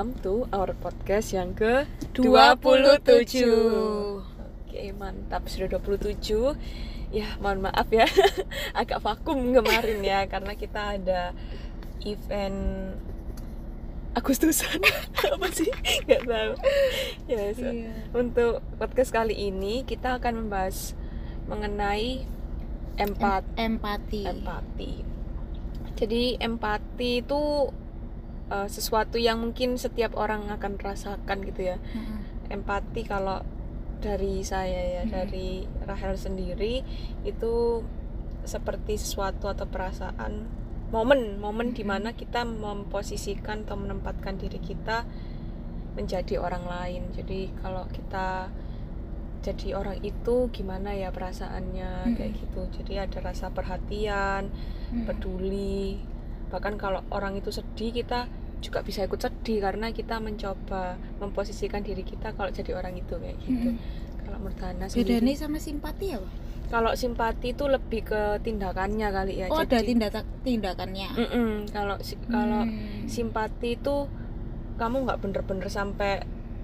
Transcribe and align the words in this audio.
welcome 0.00 0.16
to 0.24 0.48
our 0.48 0.72
podcast 0.80 1.36
yang 1.36 1.52
ke 1.52 1.84
27. 2.16 3.04
Oke, 4.64 4.96
mantap 4.96 5.44
sudah 5.44 5.68
27. 5.76 6.56
Ya, 7.12 7.36
mohon 7.36 7.68
maaf 7.68 7.84
ya. 7.92 8.08
Agak 8.80 9.04
vakum 9.04 9.52
kemarin 9.52 10.00
ya 10.00 10.24
karena 10.24 10.56
kita 10.56 10.96
ada 10.96 11.36
event 12.00 12.96
Agustusan 14.16 14.80
apa 15.36 15.48
sih? 15.52 15.68
Gak 16.08 16.24
tahu. 16.24 16.52
Ya, 17.28 17.52
so, 17.52 17.68
Iya. 17.68 17.92
untuk 18.16 18.64
podcast 18.80 19.12
kali 19.12 19.36
ini 19.36 19.84
kita 19.84 20.16
akan 20.16 20.48
membahas 20.48 20.96
mengenai 21.44 22.24
empat 22.96 23.44
empati 23.52 24.24
empati. 24.24 24.92
Jadi 25.92 26.40
empati 26.40 27.20
itu 27.20 27.68
uh, 28.50 28.68
sesuatu 28.68 29.16
yang 29.16 29.40
mungkin 29.40 29.78
setiap 29.78 30.18
orang 30.18 30.50
akan 30.50 30.76
rasakan 30.76 31.46
gitu 31.46 31.72
ya. 31.72 31.76
Mm-mm. 31.94 32.50
Empati 32.50 33.06
kalau 33.06 33.46
dari 34.02 34.42
saya 34.42 35.00
ya, 35.00 35.02
Mm-mm. 35.06 35.14
dari 35.14 35.48
Rahel 35.86 36.18
sendiri 36.18 36.82
itu 37.22 37.86
seperti 38.42 38.98
sesuatu 38.98 39.46
atau 39.46 39.68
perasaan 39.68 40.48
momen 40.90 41.38
momen 41.38 41.70
di 41.70 41.86
mana 41.86 42.10
kita 42.10 42.42
memposisikan 42.42 43.62
atau 43.62 43.78
menempatkan 43.78 44.34
diri 44.34 44.58
kita 44.58 45.06
menjadi 45.94 46.42
orang 46.42 46.66
lain. 46.66 47.02
Jadi 47.14 47.54
kalau 47.62 47.86
kita 47.88 48.50
jadi 49.40 49.72
orang 49.72 50.04
itu 50.04 50.52
gimana 50.52 50.92
ya 50.92 51.14
perasaannya 51.14 51.90
Mm-mm. 52.10 52.16
kayak 52.18 52.32
gitu. 52.36 52.60
Jadi 52.82 52.92
ada 52.98 53.18
rasa 53.22 53.54
perhatian, 53.54 54.50
Mm-mm. 54.50 55.06
peduli 55.06 56.02
bahkan 56.50 56.74
kalau 56.74 57.06
orang 57.14 57.38
itu 57.38 57.54
sedih 57.54 57.94
kita 57.94 58.26
juga 58.60 58.80
bisa 58.80 59.02
ikut 59.02 59.16
sedih 59.16 59.58
karena 59.60 59.88
kita 59.90 60.16
mencoba 60.16 60.82
memposisikan 61.16 61.80
diri 61.80 62.00
kita 62.02 62.32
kalau 62.32 62.48
jadi 62.48 62.72
orang 62.72 62.94
itu 62.94 63.14
kayak 63.14 63.36
gitu 63.40 63.68
Mm-mm. 63.70 64.22
kalau 64.22 64.38
menurut 64.38 64.58
Hana 64.58 64.86
bedanya 64.86 64.88
sendiri 65.18 65.32
sama 65.34 65.58
simpati 65.58 66.06
ya 66.06 66.18
Pak? 66.18 66.32
kalau 66.70 66.92
simpati 66.94 67.50
itu 67.50 67.64
lebih 67.66 68.04
ke 68.04 68.22
tindakannya 68.40 69.08
kali 69.10 69.32
ya 69.34 69.46
oh 69.48 69.58
ada 69.58 69.74
jadi 69.74 69.90
tindak 69.90 70.12
tindakannya 70.40 71.08
kalau 71.68 71.96
kalau 72.28 72.62
Hmm. 72.62 73.04
simpati 73.04 73.74
itu 73.74 74.06
kamu 74.76 74.96
nggak 75.02 75.18
bener-bener 75.18 75.66
sampai 75.66 76.22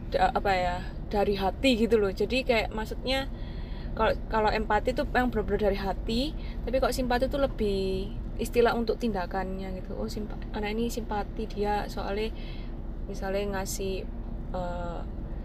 da- 0.08 0.30
apa 0.30 0.52
ya 0.52 0.76
dari 1.06 1.34
hati 1.34 1.76
gitu 1.76 1.96
loh 1.96 2.08
jadi 2.08 2.38
kayak 2.40 2.68
maksudnya 2.70 3.26
kalau 3.92 4.12
kalau 4.28 4.48
empati 4.48 4.92
itu 4.92 5.02
yang 5.10 5.28
benar-benar 5.28 5.60
dari 5.64 5.78
hati 5.78 6.20
tapi 6.62 6.76
kalau 6.76 6.92
simpati 6.92 7.26
itu 7.26 7.36
lebih 7.36 8.12
istilah 8.36 8.72
untuk 8.72 8.96
tindakannya 8.96 9.80
gitu 9.80 9.96
oh 9.96 10.06
simpa 10.06 10.36
anak 10.52 10.72
ini 10.72 10.88
simpati 10.88 11.44
dia 11.46 11.84
soalnya 11.86 12.30
misalnya 13.06 13.58
ngasih 13.58 14.04
eh, 14.52 15.00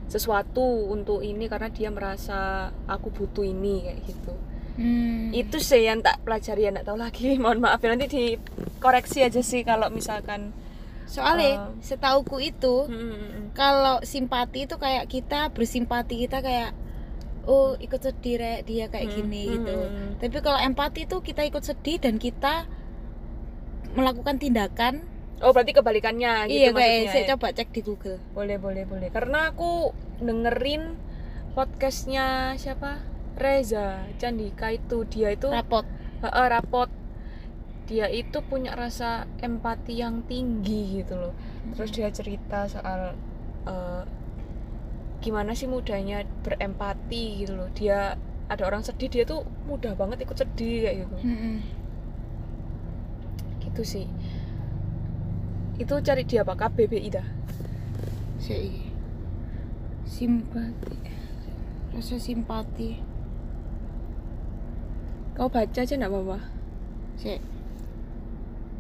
sesuatu 0.05 0.91
untuk 0.91 1.23
ini 1.23 1.47
karena 1.47 1.69
dia 1.69 1.87
merasa 1.87 2.67
aku 2.85 3.09
butuh 3.09 3.43
ini 3.43 3.85
kayak 3.85 4.01
gitu 4.05 4.33
Hmm. 4.71 5.35
itu 5.35 5.59
sih 5.59 5.83
yang 5.83 5.99
tak 5.99 6.23
pelajari 6.23 6.63
ya 6.63 6.71
nggak 6.71 6.87
tahu 6.87 6.95
lagi 6.95 7.35
mohon 7.43 7.59
maaf 7.59 7.83
ya 7.83 7.91
nanti 7.91 8.07
dikoreksi 8.07 9.19
aja 9.19 9.43
sih 9.43 9.67
kalau 9.67 9.91
misalkan 9.91 10.55
soalnya 11.03 11.67
Oh. 11.67 11.75
setauku 11.83 12.39
itu 12.39 12.87
Hmm, 12.87 12.95
hmm, 12.95 13.11
hmm. 13.11 13.45
kalau 13.51 13.99
simpati 14.01 14.63
itu 14.63 14.79
kayak 14.79 15.11
kita 15.11 15.51
bersimpati 15.51 16.23
kita 16.23 16.39
kayak 16.39 16.71
oh 17.43 17.75
ikut 17.75 17.99
sedih 17.99 18.39
Rek, 18.39 18.59
dia 18.63 18.87
kayak 18.87 19.07
Hmm, 19.07 19.15
gini 19.19 19.43
hmm, 19.43 19.53
gitu 19.53 19.75
hmm. 19.75 20.09
tapi 20.23 20.37
kalau 20.39 20.59
empati 20.61 21.03
itu 21.03 21.17
kita 21.19 21.41
ikut 21.43 21.63
sedih 21.67 21.97
dan 21.99 22.15
kita 22.15 22.63
melakukan 23.95 24.35
tindakan. 24.39 25.03
Oh 25.41 25.49
berarti 25.49 25.73
kebalikannya 25.73 26.45
gitu 26.53 26.53
iya 26.53 26.69
maksudnya. 26.69 27.09
saya 27.09 27.23
ya? 27.25 27.29
coba 27.33 27.47
cek 27.49 27.69
di 27.73 27.81
Google. 27.81 28.19
Boleh 28.37 28.57
boleh 28.61 28.83
boleh. 28.85 29.09
Karena 29.09 29.49
aku 29.49 29.89
dengerin 30.21 30.93
podcastnya 31.57 32.55
siapa? 32.61 33.01
Reza 33.41 34.05
Candika 34.21 34.69
itu. 34.69 35.01
Dia 35.09 35.33
itu 35.33 35.49
rapot. 35.49 35.83
Heeh, 36.21 36.45
rapot. 36.45 36.89
Dia 37.89 38.05
itu 38.07 38.39
punya 38.45 38.77
rasa 38.77 39.25
empati 39.41 39.97
yang 39.97 40.21
tinggi 40.29 41.01
gitu 41.01 41.17
loh. 41.17 41.33
Terus 41.73 41.89
dia 41.89 42.13
cerita 42.13 42.69
soal 42.69 43.17
eh, 43.65 44.03
gimana 45.25 45.57
sih 45.57 45.65
mudahnya 45.65 46.21
berempati 46.45 47.41
gitu 47.41 47.57
loh. 47.57 47.69
Dia 47.73 48.13
ada 48.45 48.63
orang 48.67 48.85
sedih 48.85 49.09
dia 49.09 49.23
tuh 49.25 49.41
mudah 49.65 49.97
banget 49.97 50.21
ikut 50.21 50.37
sedih 50.37 50.85
kayak 50.85 50.95
gitu. 51.07 51.17
Mm-mm. 51.25 51.80
Gitu 53.71 53.87
sih. 53.87 54.05
Itu 55.79 55.97
cari 56.03 56.27
dia 56.27 56.43
apa 56.43 56.53
KBBI 56.53 57.07
dah 57.09 57.27
Si- 58.37 58.91
simpati. 60.03 60.95
Rasa 61.95 62.19
simpati. 62.19 62.99
Kau 65.31 65.47
baca 65.47 65.71
aja 65.71 65.93
nggak 65.95 66.11
apa-apa. 66.11 66.37
Si 67.15 67.39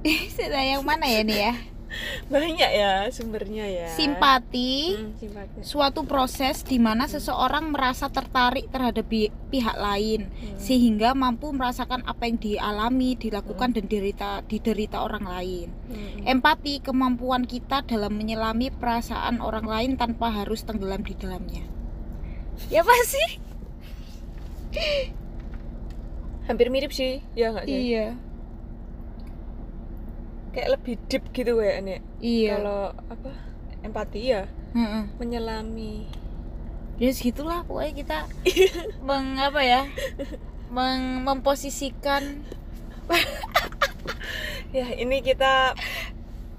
Sudah 0.35 0.63
yang 0.65 0.83
mana 0.83 1.07
ya 1.07 1.21
nih 1.23 1.39
ya 1.39 1.53
banyak 2.33 2.71
ya 2.71 3.07
sumbernya 3.07 3.65
ya 3.65 3.87
simpati 3.89 4.95
Hmm, 4.95 5.11
simpati 5.15 5.59
suatu 5.61 6.01
proses 6.03 6.63
di 6.63 6.77
mana 6.77 7.05
seseorang 7.05 7.69
merasa 7.69 8.07
tertarik 8.07 8.69
terhadap 8.69 9.03
bi- 9.05 9.29
pihak 9.49 9.75
lain 9.75 10.31
Hmm. 10.31 10.57
sehingga 10.57 11.11
mampu 11.13 11.51
merasakan 11.51 12.01
apa 12.03 12.23
yang 12.23 12.37
dialami, 12.37 13.13
dilakukan 13.13 13.71
dan 13.71 13.85
diderita 13.85 14.41
diderita 14.43 15.01
orang 15.01 15.23
lain. 15.23 15.67
Hmm. 15.87 16.23
Empati 16.29 16.79
kemampuan 16.79 17.43
kita 17.43 17.83
dalam 17.83 18.13
menyelami 18.13 18.71
perasaan 18.71 19.37
orang 19.37 19.65
lain 19.65 19.91
tanpa 19.95 20.31
harus 20.31 20.63
tenggelam 20.63 21.01
di 21.01 21.13
dalamnya. 21.13 21.65
Ya 22.69 22.81
pasti. 22.81 23.41
hampir 26.47 26.67
mirip 26.67 26.91
sih 26.91 27.19
ya 27.31 27.51
nggak 27.51 27.65
sih 27.65 27.79
Iya. 27.91 28.07
Kayak 30.51 30.69
lebih 30.75 30.95
deep 31.07 31.23
gitu 31.31 31.57
kayaknya 31.57 31.99
Iya. 32.19 32.49
kalau 32.55 32.81
apa 33.07 33.31
empati 33.81 34.21
ya 34.27 34.43
Heeh. 34.71 35.03
menyelami 35.17 36.05
Ya 36.95 37.09
segitulah 37.09 37.65
pokoknya 37.65 37.93
kita 37.97 38.17
meng 39.07 39.33
apa 39.35 39.57
ya? 39.59 39.89
Meng, 40.69 41.25
memposisikan 41.25 42.45
ya 44.71 44.87
ini 44.93 45.19
kita 45.19 45.73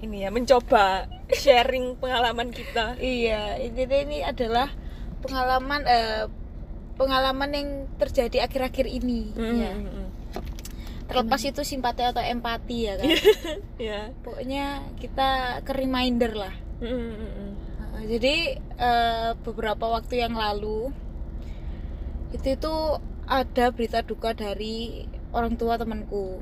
ini 0.03 0.21
ya 0.21 0.29
mencoba 0.29 1.07
sharing 1.31 1.95
pengalaman 1.95 2.51
kita 2.51 2.99
Iya, 2.99 3.55
intinya 3.57 3.97
ini 4.03 4.17
adalah 4.19 4.67
pengalaman 5.23 5.81
eh, 5.87 6.27
pengalaman 6.93 7.49
yang 7.49 7.69
terjadi 7.95 8.43
akhir-akhir 8.43 8.85
ini. 8.85 9.31
Ya. 9.33 9.73
Terlepas 11.13 11.41
itu 11.45 11.61
simpati 11.61 12.01
atau 12.01 12.19
empati 12.19 12.77
ya 12.89 12.93
kan. 12.97 13.07
ya 13.87 14.01
Pokoknya 14.25 14.81
kita 14.97 15.61
ke 15.61 15.71
reminder 15.77 16.33
lah. 16.33 16.55
Mm-mm. 16.81 17.49
Nah, 17.93 18.03
jadi 18.09 18.57
eh, 18.57 19.31
beberapa 19.45 19.93
waktu 19.93 20.25
yang 20.25 20.33
lalu 20.33 20.89
itu 22.33 22.57
itu 22.57 22.73
ada 23.29 23.69
berita 23.69 24.01
duka 24.01 24.33
dari 24.33 25.05
orang 25.31 25.53
tua 25.53 25.77
temanku. 25.77 26.41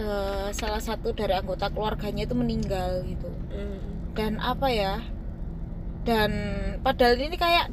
Eh, 0.00 0.48
salah 0.56 0.80
satu 0.80 1.12
dari 1.12 1.36
anggota 1.36 1.68
keluarganya 1.68 2.24
itu 2.24 2.32
meninggal 2.32 3.04
gitu. 3.04 3.28
Mm. 3.52 3.78
dan 4.10 4.42
apa 4.42 4.66
ya 4.74 5.06
dan 6.02 6.30
padahal 6.82 7.14
ini 7.14 7.36
kayak 7.38 7.70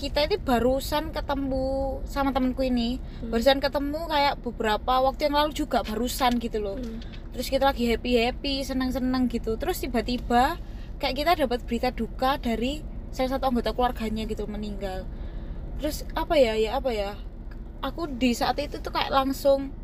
kita 0.00 0.24
ini 0.24 0.40
barusan 0.40 1.12
ketemu 1.12 2.00
sama 2.08 2.32
temenku 2.32 2.64
ini. 2.64 2.96
Hmm. 2.96 3.28
barusan 3.28 3.60
ketemu 3.60 4.00
kayak 4.08 4.40
beberapa 4.40 5.04
waktu 5.04 5.28
yang 5.28 5.36
lalu 5.36 5.52
juga 5.52 5.84
barusan 5.84 6.40
gitu 6.40 6.64
loh. 6.64 6.80
Mm. 6.80 7.20
terus 7.36 7.46
kita 7.46 7.68
lagi 7.68 7.84
happy 7.86 8.16
happy 8.16 8.64
senang 8.64 8.88
senang 8.96 9.28
gitu. 9.28 9.60
Terus 9.60 9.84
tiba-tiba 9.84 10.56
kayak 10.96 11.14
kita 11.14 11.32
dapat 11.44 11.60
berita 11.68 11.92
duka 11.92 12.40
dari 12.40 12.80
salah 13.12 13.36
satu 13.36 13.52
anggota 13.52 13.76
keluarganya 13.76 14.24
gitu 14.24 14.48
meninggal. 14.48 15.04
Terus 15.76 16.08
apa 16.16 16.40
ya 16.40 16.56
ya 16.56 16.80
apa 16.80 16.90
ya? 16.96 17.12
Aku 17.84 18.08
di 18.08 18.32
saat 18.32 18.56
itu 18.56 18.80
tuh 18.80 18.92
kayak 18.92 19.12
langsung 19.12 19.76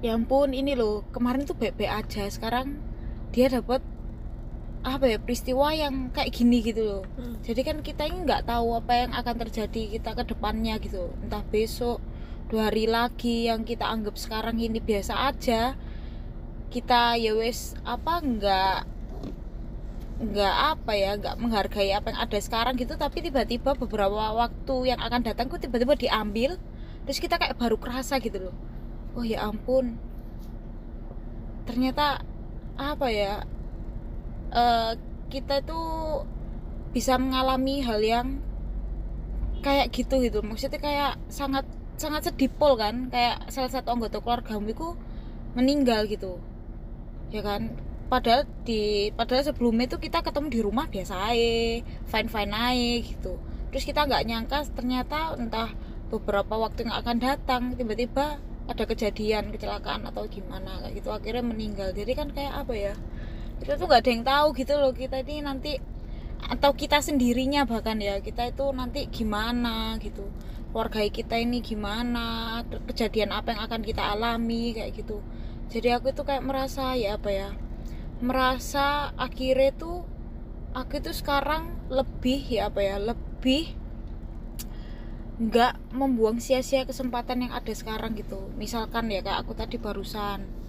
ya 0.00 0.16
ampun 0.16 0.54
ini 0.56 0.72
loh 0.78 1.04
kemarin 1.12 1.44
tuh 1.44 1.58
baik-baik 1.58 1.92
aja 1.92 2.24
sekarang 2.32 2.80
dia 3.36 3.52
dapat 3.52 3.84
apa 4.80 5.12
ya 5.12 5.18
peristiwa 5.20 5.76
yang 5.76 6.08
kayak 6.08 6.32
gini 6.32 6.64
gitu 6.64 6.80
loh. 6.80 7.02
Mm. 7.20 7.44
jadi 7.44 7.60
kan 7.68 7.76
kita 7.84 8.08
ini 8.08 8.24
nggak 8.24 8.48
tahu 8.48 8.80
apa 8.80 8.92
yang 8.96 9.12
akan 9.12 9.34
terjadi 9.44 10.00
kita 10.00 10.16
ke 10.16 10.22
depannya 10.24 10.80
gitu. 10.80 11.12
Entah 11.20 11.44
besok 11.44 12.00
dua 12.48 12.72
hari 12.72 12.88
lagi 12.88 13.46
yang 13.46 13.62
kita 13.62 13.84
anggap 13.84 14.16
sekarang 14.16 14.56
ini 14.56 14.80
biasa 14.80 15.30
aja 15.30 15.76
kita 16.72 17.18
ya 17.20 17.36
wes 17.36 17.76
apa 17.84 18.24
nggak 18.24 18.78
nggak 20.20 20.56
apa 20.76 20.92
ya 20.96 21.10
nggak 21.16 21.36
menghargai 21.40 21.90
apa 21.92 22.16
yang 22.16 22.20
ada 22.24 22.38
sekarang 22.40 22.74
gitu. 22.80 22.96
Tapi 22.96 23.20
tiba-tiba 23.20 23.76
beberapa 23.76 24.32
waktu 24.32 24.96
yang 24.96 25.00
akan 25.04 25.20
datang 25.28 25.52
kok 25.52 25.60
tiba-tiba 25.60 25.92
diambil 25.92 26.56
terus 27.04 27.20
kita 27.20 27.36
kayak 27.36 27.60
baru 27.60 27.76
kerasa 27.76 28.16
gitu 28.16 28.48
loh. 28.48 28.56
Oh 29.12 29.24
ya 29.28 29.44
ampun. 29.44 30.00
Ternyata 31.68 32.24
apa 32.80 33.12
ya 33.12 33.44
eh, 34.54 34.92
kita 35.30 35.62
itu 35.62 35.80
bisa 36.90 37.14
mengalami 37.16 37.86
hal 37.86 38.00
yang 38.02 38.28
kayak 39.62 39.92
gitu 39.94 40.18
gitu. 40.24 40.42
Maksudnya 40.42 40.80
kayak 40.82 41.12
sangat 41.30 41.64
sangat 42.00 42.32
sedih 42.32 42.50
pol 42.50 42.74
kan. 42.80 43.08
Kayak 43.12 43.48
salah 43.52 43.70
satu 43.70 43.94
anggota 43.94 44.18
keluargamu 44.18 44.72
itu 44.72 44.88
meninggal 45.54 46.08
gitu. 46.10 46.40
Ya 47.30 47.44
kan? 47.46 47.78
Padahal 48.10 48.42
di 48.66 49.14
padahal 49.14 49.46
sebelumnya 49.46 49.86
itu 49.86 49.98
kita 50.02 50.18
ketemu 50.26 50.46
di 50.50 50.60
rumah 50.66 50.90
biasa 50.90 51.14
aja 51.30 51.86
fine 52.10 52.28
fine 52.28 52.52
aja 52.52 52.90
gitu. 53.06 53.38
Terus 53.70 53.84
kita 53.86 54.02
nggak 54.10 54.26
nyangka 54.26 54.58
ternyata 54.74 55.38
entah 55.38 55.70
beberapa 56.10 56.58
waktu 56.58 56.90
yang 56.90 56.98
akan 56.98 57.16
datang 57.22 57.62
tiba-tiba 57.78 58.42
ada 58.66 58.82
kejadian 58.86 59.54
kecelakaan 59.54 60.10
atau 60.10 60.26
gimana 60.26 60.82
kayak 60.82 60.98
gitu. 60.98 61.08
Akhirnya 61.14 61.44
meninggal. 61.46 61.94
Jadi 61.94 62.12
kan 62.18 62.34
kayak 62.34 62.66
apa 62.66 62.74
ya 62.74 62.94
kita 63.60 63.76
tuh 63.76 63.86
nggak 63.86 64.00
ada 64.00 64.10
yang 64.10 64.24
tahu 64.24 64.46
gitu 64.56 64.72
loh 64.80 64.92
kita 64.96 65.20
ini 65.20 65.44
nanti 65.44 65.72
atau 66.40 66.72
kita 66.72 67.04
sendirinya 67.04 67.68
bahkan 67.68 68.00
ya 68.00 68.18
kita 68.24 68.48
itu 68.48 68.64
nanti 68.72 69.06
gimana 69.12 70.00
gitu. 70.00 70.24
Keluarga 70.70 71.02
kita 71.10 71.36
ini 71.36 71.60
gimana 71.60 72.58
kejadian 72.88 73.34
apa 73.34 73.52
yang 73.52 73.62
akan 73.66 73.82
kita 73.84 74.02
alami 74.16 74.72
kayak 74.72 74.96
gitu. 74.96 75.20
Jadi 75.70 75.92
aku 75.94 76.10
itu 76.10 76.22
kayak 76.24 76.42
merasa 76.42 76.96
ya 76.96 77.20
apa 77.20 77.30
ya 77.30 77.48
merasa 78.20 79.16
akhirnya 79.16 79.72
tuh 79.76 80.04
aku 80.76 81.00
itu 81.00 81.12
sekarang 81.12 81.72
lebih 81.88 82.40
ya 82.46 82.68
apa 82.68 82.80
ya 82.84 82.96
lebih 82.98 83.76
nggak 85.40 85.96
membuang 85.96 86.36
sia-sia 86.36 86.84
kesempatan 86.84 87.48
yang 87.48 87.52
ada 87.52 87.72
sekarang 87.72 88.12
gitu. 88.16 88.48
Misalkan 88.56 89.08
ya 89.08 89.20
kayak 89.24 89.44
aku 89.44 89.52
tadi 89.56 89.80
barusan 89.80 90.59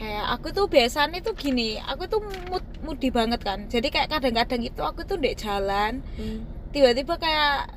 kayak 0.00 0.26
aku 0.32 0.48
tuh 0.50 0.64
biasanya 0.64 1.20
tuh 1.20 1.36
gini 1.36 1.76
aku 1.76 2.08
tuh 2.08 2.24
mood 2.48 2.64
moody 2.80 3.12
banget 3.12 3.44
kan. 3.44 3.68
Jadi 3.68 3.92
kayak 3.92 4.08
kadang-kadang 4.08 4.64
itu 4.64 4.80
aku 4.80 5.04
tuh 5.04 5.20
ndek 5.20 5.36
jalan 5.36 6.00
Hmm. 6.16 6.48
tiba-tiba 6.72 7.20
kayak 7.20 7.76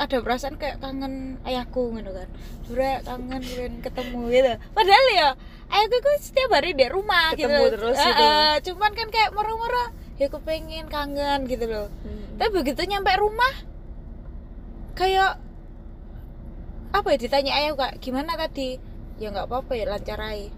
ada 0.00 0.16
perasaan 0.22 0.56
kayak 0.56 0.78
kangen 0.78 1.42
ayahku 1.42 1.90
gitu 1.92 2.14
kan. 2.14 2.28
Sebenernya 2.64 2.96
kangen 3.02 3.42
pengen 3.42 3.74
ketemu 3.82 4.20
gitu. 4.30 4.52
Padahal 4.70 5.06
ya 5.10 5.28
ayahku 5.68 5.96
itu 5.98 6.10
setiap 6.22 6.50
hari 6.54 6.70
di 6.72 6.86
rumah 6.86 7.34
Ketemu 7.34 7.50
gitu 7.50 7.66
terus 7.74 7.98
gitu. 7.98 8.22
eh, 8.22 8.54
cuman 8.64 8.90
kan 8.94 9.08
kayak 9.10 9.30
moro-moro 9.34 9.84
ya 10.16 10.28
aku 10.28 10.38
pengen 10.40 10.86
kangen 10.86 11.44
gitu 11.44 11.66
loh. 11.66 11.88
Hmm. 12.06 12.36
tapi 12.38 12.52
begitu 12.56 12.80
nyampe 12.84 13.10
rumah 13.16 13.54
kayak 14.94 15.40
apa 16.90 17.06
ya 17.14 17.18
ditanya 17.18 17.52
ayah 17.56 17.72
kak 17.74 17.92
gimana 17.98 18.34
tadi? 18.34 18.76
Ya 19.20 19.28
nggak 19.30 19.46
apa-apa 19.46 19.72
ya 19.76 19.84
lancar 19.86 20.18
aja 20.20 20.48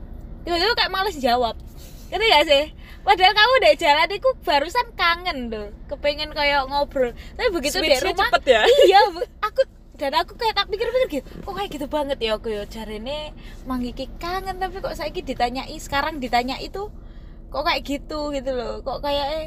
tiba-tiba 0.43 0.73
kayak 0.79 0.93
males 0.93 1.17
jawab. 1.19 1.55
Ngerti 2.13 2.27
gak 2.29 2.45
sih? 2.47 2.65
Padahal 3.03 3.35
kamu 3.35 3.53
udah 3.59 3.73
jalan 3.75 4.09
itu 4.15 4.31
barusan 4.47 4.87
kangen 4.95 5.39
tuh 5.51 5.69
kepengen 5.91 6.31
kayak 6.31 6.71
ngobrol. 6.71 7.11
Tapi 7.35 7.49
begitu 7.51 7.83
di 7.83 7.99
rumah 7.99 8.31
cepet 8.31 8.43
ya? 8.47 8.63
iya 8.87 9.01
aku 9.43 9.67
dan 9.99 10.19
aku 10.19 10.35
kayak 10.35 10.55
tak 10.59 10.67
pikir-pikir 10.71 11.09
gitu 11.21 11.31
kok 11.47 11.53
kayak 11.55 11.71
gitu 11.71 11.87
banget 11.91 12.19
ya 12.23 12.39
aku 12.39 12.49
ya? 12.55 12.63
Jarene 12.71 13.35
mangiki 13.67 14.07
kangen 14.23 14.63
tapi 14.63 14.79
kok 14.79 14.95
saya 14.95 15.11
ditanyai 15.11 15.75
sekarang 15.83 16.23
ditanya 16.23 16.63
itu 16.63 16.95
kok 17.51 17.63
kayak 17.67 17.83
gitu? 17.83 18.31
Gitu 18.31 18.51
loh. 18.55 18.87
Kok 18.87 19.03
kayak 19.03 19.27
eh 19.35 19.47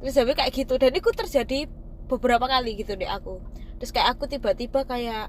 terus 0.00 0.16
habis 0.16 0.36
kayak 0.40 0.52
gitu. 0.56 0.80
Dan 0.80 0.96
itu 0.96 1.12
terjadi 1.12 1.68
beberapa 2.08 2.48
kali 2.48 2.80
gitu 2.80 2.96
deh 2.96 3.08
aku. 3.08 3.36
Terus 3.84 3.92
kayak 3.92 4.16
aku 4.16 4.32
tiba-tiba 4.32 4.88
kayak 4.88 5.28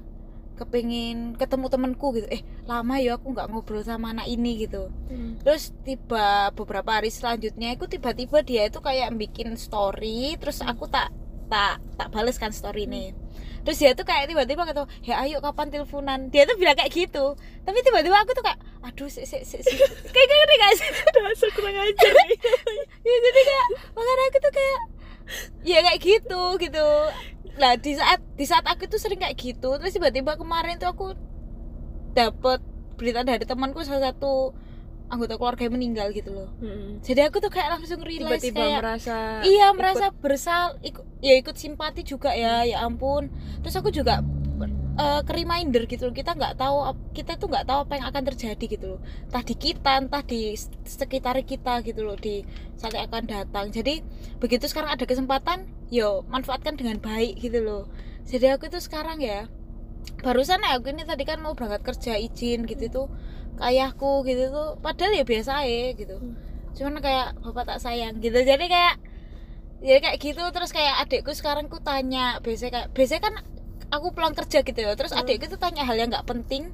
kepengin 0.56 1.36
ketemu 1.36 1.66
temanku 1.68 2.16
gitu. 2.16 2.26
Eh 2.32 2.42
lama 2.64 2.96
ya 2.98 3.20
aku 3.20 3.36
nggak 3.36 3.52
ngobrol 3.52 3.84
sama 3.84 4.16
anak 4.16 4.26
ini 4.26 4.66
gitu. 4.66 4.88
Hmm. 5.06 5.38
terus 5.44 5.70
tiba 5.86 6.50
beberapa 6.56 6.98
hari 6.98 7.12
selanjutnya 7.12 7.76
aku 7.76 7.86
tiba-tiba 7.86 8.42
dia 8.42 8.66
itu 8.66 8.82
kayak 8.82 9.14
bikin 9.14 9.54
story 9.54 10.34
terus 10.40 10.58
aku 10.64 10.90
tak 10.90 11.14
tak 11.46 11.78
tak 11.94 12.08
bales 12.10 12.40
kan 12.40 12.50
story 12.50 12.90
ini. 12.90 13.14
Terus 13.66 13.82
dia 13.82 13.98
tuh 13.98 14.06
kayak 14.06 14.30
tiba-tiba 14.30 14.62
kata 14.62 14.86
ya 15.02 15.18
ayo 15.26 15.42
kapan 15.42 15.74
teleponan? 15.74 16.30
Dia 16.30 16.46
tuh 16.46 16.54
bilang 16.54 16.78
kayak 16.78 16.94
gitu. 16.94 17.34
Tapi 17.66 17.78
tiba-tiba 17.82 18.14
aku 18.22 18.30
tuh 18.34 18.46
kayak 18.46 18.62
aduh 18.86 19.10
sik 19.10 19.26
sik 19.26 19.42
sik 19.42 19.62
kayak 20.14 20.26
gini 20.30 20.54
gak 20.62 20.72
sih? 20.78 20.90
Dasar 21.14 21.50
kurang 21.50 21.74
ajar 21.74 22.12
nih 22.14 22.38
ya, 23.06 23.16
jadi 23.26 23.40
kayak 23.42 23.66
makanya 23.98 24.24
aku 24.30 24.38
tuh 24.38 24.52
kayak 24.54 24.80
ya 25.66 25.78
kayak 25.82 25.98
gitu 25.98 26.42
gitu 26.62 26.86
lah 27.56 27.74
di 27.74 27.92
saat 27.92 28.20
di 28.36 28.44
saat 28.44 28.64
aku 28.64 28.84
tuh 28.86 28.96
sering 28.96 29.16
kayak 29.16 29.34
gitu 29.34 29.76
terus 29.76 29.92
tiba-tiba 29.92 30.36
kemarin 30.36 30.76
tuh 30.76 30.88
aku 30.88 31.06
dapet 32.12 32.60
berita 32.96 33.20
dari 33.20 33.44
temanku 33.44 33.80
salah 33.80 34.12
satu 34.12 34.56
anggota 35.06 35.38
keluarga 35.38 35.70
yang 35.70 35.78
meninggal 35.78 36.10
gitu 36.10 36.34
loh. 36.34 36.50
Hmm. 36.58 36.98
jadi 36.98 37.30
aku 37.30 37.38
tuh 37.38 37.46
kayak 37.46 37.78
langsung 37.78 38.02
realize 38.02 38.42
tiba-tiba 38.42 38.58
kayak 38.58 38.80
merasa 38.82 39.16
iya 39.46 39.70
ikut- 39.70 39.76
merasa 39.78 40.06
bersal 40.10 40.64
ikut 40.82 41.04
ya 41.22 41.34
ikut 41.38 41.54
simpati 41.54 42.02
juga 42.02 42.34
ya 42.34 42.66
ya 42.66 42.82
ampun. 42.82 43.30
Terus 43.62 43.76
aku 43.78 43.94
juga 43.94 44.24
eh 44.96 45.20
ke 45.28 45.32
reminder 45.36 45.84
gitu 45.84 46.08
loh. 46.08 46.14
Kita 46.16 46.32
nggak 46.32 46.56
tahu 46.56 46.76
kita 47.12 47.36
tuh 47.36 47.52
nggak 47.52 47.68
tahu 47.68 47.78
apa 47.84 47.92
yang 48.00 48.06
akan 48.08 48.22
terjadi 48.32 48.64
gitu 48.64 48.86
loh. 48.96 49.00
Entah 49.28 49.44
di 49.44 49.54
kita 49.54 49.92
entah 50.00 50.24
di 50.24 50.56
sekitar 50.88 51.36
kita 51.44 51.84
gitu 51.84 52.00
loh 52.00 52.16
di 52.16 52.48
saat 52.80 52.96
yang 52.96 53.04
akan 53.12 53.24
datang. 53.28 53.66
Jadi 53.68 54.00
begitu 54.40 54.64
sekarang 54.68 54.96
ada 54.96 55.04
kesempatan 55.04 55.68
yo 55.92 56.24
manfaatkan 56.32 56.80
dengan 56.80 56.96
baik 56.96 57.36
gitu 57.44 57.60
loh. 57.60 57.92
Jadi 58.24 58.48
aku 58.56 58.72
tuh 58.72 58.80
sekarang 58.80 59.20
ya 59.20 59.52
barusan 60.24 60.64
ya 60.64 60.80
aku 60.80 60.90
ini 60.96 61.04
tadi 61.04 61.28
kan 61.28 61.44
mau 61.44 61.52
berangkat 61.52 61.82
kerja 61.84 62.16
izin 62.16 62.64
gitu 62.64 62.88
tuh 62.88 63.06
ke 63.60 63.62
ayahku 63.68 64.24
gitu 64.24 64.48
tuh. 64.48 64.80
Padahal 64.80 65.12
ya 65.12 65.24
biasa 65.28 65.60
aja 65.64 65.92
gitu. 65.92 66.16
Hmm. 66.16 66.34
cuman 66.76 67.00
kayak 67.00 67.40
bapak 67.40 67.64
tak 67.68 67.80
sayang 67.84 68.20
gitu. 68.20 68.36
Jadi 68.36 68.64
kayak 68.68 68.96
jadi 69.84 69.98
kayak 70.00 70.16
gitu. 70.24 70.40
Terus 70.40 70.72
kayak 70.72 71.04
adikku 71.04 71.32
sekarang 71.36 71.68
ku 71.68 71.80
tanya 71.84 72.40
biasanya 72.40 72.72
kayak 72.72 72.88
biasanya 72.96 73.22
kan 73.28 73.34
aku 73.88 74.10
pulang 74.10 74.32
kerja 74.32 74.60
gitu 74.60 74.76
ya 74.76 74.92
terus 74.92 75.10
Hmm. 75.10 75.22
adikku 75.22 75.46
tuh 75.46 75.56
tanya 75.56 75.82
hal 75.82 75.94
yang 75.94 76.08
nggak 76.08 76.24
penting. 76.24 76.70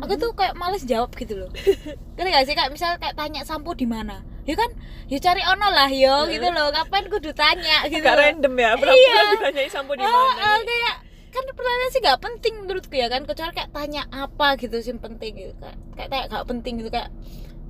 Aku 0.00 0.16
tuh 0.16 0.32
kayak 0.32 0.56
males 0.56 0.80
jawab 0.82 1.12
gitu 1.12 1.36
loh. 1.36 1.50
Ngerti 2.16 2.30
gak 2.30 2.44
sih? 2.44 2.54
Kayak 2.54 2.72
misal 2.72 2.96
kayak 2.96 3.12
tanya 3.14 3.44
sampo 3.44 3.76
di 3.76 3.84
mana? 3.84 4.24
Ya 4.48 4.56
kan? 4.56 4.72
Ya 5.06 5.20
cari 5.20 5.44
ono 5.44 5.68
lah 5.68 5.92
yo 5.92 6.24
gitu 6.26 6.48
loh. 6.48 6.72
Kapan 6.72 7.04
kudu 7.06 7.36
tanya 7.36 7.84
gitu 7.86 8.00
Agak 8.00 8.16
loh. 8.16 8.24
random 8.24 8.54
ya? 8.56 8.70
Berapa 8.74 8.96
Iya. 8.96 9.12
bulan 9.12 9.28
ditanyai 9.36 9.68
sampo 9.68 9.92
di 9.92 10.00
Ah, 10.00 10.08
mana 10.08 10.40
ah, 10.40 10.56
nih? 10.56 10.64
kayak 10.64 10.94
kan 11.30 11.44
pertanyaan 11.46 11.90
sih 11.90 12.00
nggak 12.00 12.18
penting 12.18 12.54
menurutku 12.58 12.94
ya 12.96 13.06
kan? 13.06 13.22
Kecuali 13.22 13.52
kayak 13.52 13.70
tanya 13.70 14.02
apa 14.08 14.48
gitu 14.56 14.76
sih 14.80 14.96
penting 14.96 15.32
gitu. 15.36 15.52
Kayak 15.60 15.76
kayak 15.94 16.08
kayak 16.08 16.24
nggak 16.28 16.44
penting 16.48 16.72
gitu 16.80 16.88
kayak 16.88 17.08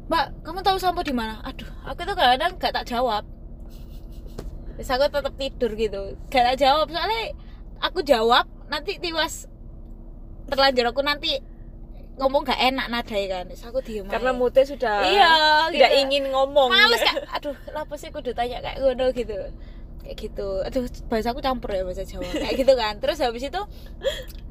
mbak 0.07 0.25
kamu 0.43 0.59
tahu 0.61 0.79
sampo 0.79 1.03
di 1.03 1.11
mana? 1.11 1.43
Aduh 1.43 1.67
aku 1.83 2.01
tuh 2.01 2.15
kadang 2.15 2.55
nggak 2.55 2.73
tak 2.73 2.87
jawab. 2.87 3.27
Terus 4.75 4.87
aku 4.89 5.05
tetap 5.09 5.35
tidur 5.35 5.71
gitu. 5.75 6.01
Gak 6.31 6.45
tak 6.47 6.57
jawab. 6.59 6.87
Soalnya 6.89 7.35
aku 7.81 8.01
jawab 8.01 8.47
nanti 8.71 9.03
tiwas 9.03 9.51
terlanjur 10.47 10.95
aku 10.95 11.03
nanti 11.03 11.43
ngomong 12.21 12.45
gak 12.45 12.61
enak 12.61 12.87
nadai 12.93 13.25
kan. 13.33 13.49
Terus 13.49 13.65
aku 13.65 13.81
diem 13.81 14.05
karena 14.05 14.31
aja. 14.31 14.39
moodnya 14.39 14.65
sudah 14.69 14.97
iya 15.09 15.31
tidak 15.73 15.91
gitu. 15.91 16.01
ingin 16.05 16.25
ngomong. 16.31 16.69
Males 16.69 17.01
kak 17.09 17.17
aduh 17.41 17.57
kenapa 17.65 17.95
sih 17.97 18.13
kudu 18.13 18.37
tanya 18.37 18.61
kayak 18.61 18.77
ngono 18.85 19.09
gitu. 19.17 19.37
Kayak 20.05 20.17
gitu. 20.21 20.49
Aduh 20.63 20.85
bahasa 21.09 21.33
aku 21.33 21.41
campur 21.41 21.73
ya 21.73 21.83
bahasa 21.83 22.05
Jawa. 22.05 22.29
Kayak 22.29 22.55
gitu 22.61 22.73
kan. 22.77 22.95
Terus 23.01 23.19
habis 23.25 23.43
itu 23.49 23.63